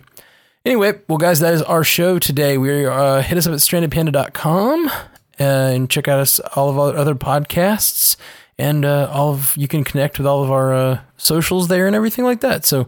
Anyway, 0.64 1.00
well, 1.08 1.18
guys, 1.18 1.40
that 1.40 1.54
is 1.54 1.62
our 1.62 1.82
show 1.82 2.20
today. 2.20 2.56
We 2.56 2.86
uh, 2.86 3.20
hit 3.20 3.36
us 3.36 3.48
up 3.48 3.52
at 3.52 3.58
strandedpanda.com 3.58 4.92
and 5.40 5.90
check 5.90 6.06
out 6.06 6.20
us 6.20 6.38
all 6.54 6.70
of 6.70 6.78
our 6.78 6.94
other 6.94 7.16
podcasts 7.16 8.16
and 8.56 8.84
uh, 8.84 9.10
all 9.12 9.30
of 9.30 9.56
you 9.56 9.66
can 9.66 9.82
connect 9.82 10.18
with 10.18 10.26
all 10.28 10.44
of 10.44 10.52
our 10.52 10.72
uh, 10.72 11.00
socials 11.16 11.66
there 11.66 11.88
and 11.88 11.96
everything 11.96 12.24
like 12.24 12.42
that. 12.42 12.64
So 12.64 12.86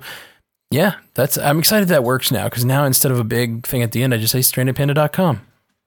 yeah, 0.70 0.96
that's 1.14 1.36
I'm 1.36 1.58
excited 1.58 1.88
that 1.88 2.04
works 2.04 2.30
now 2.30 2.44
because 2.44 2.64
now 2.64 2.84
instead 2.84 3.10
of 3.10 3.18
a 3.18 3.24
big 3.24 3.66
thing 3.66 3.82
at 3.82 3.92
the 3.92 4.02
end, 4.02 4.14
I 4.14 4.18
just 4.18 4.32
say 4.32 4.38
strandedpanda.com. 4.38 5.46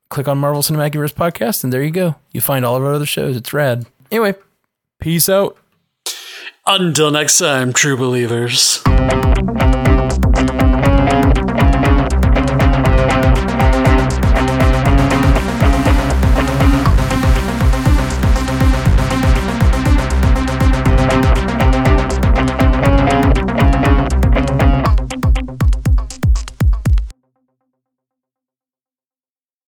Click 0.09 0.27
on 0.27 0.37
Marvel 0.37 0.61
Cinematic 0.61 0.93
Universe 0.93 1.13
podcast, 1.13 1.63
and 1.63 1.71
there 1.71 1.81
you 1.81 1.91
go. 1.91 2.15
You 2.31 2.41
find 2.41 2.65
all 2.65 2.75
of 2.75 2.83
our 2.83 2.93
other 2.93 3.05
shows. 3.05 3.35
It's 3.35 3.53
rad. 3.53 3.85
Anyway, 4.11 4.35
peace 4.99 5.29
out. 5.29 5.57
Until 6.65 7.11
next 7.11 7.39
time, 7.39 7.73
true 7.73 7.97
believers. 7.97 8.81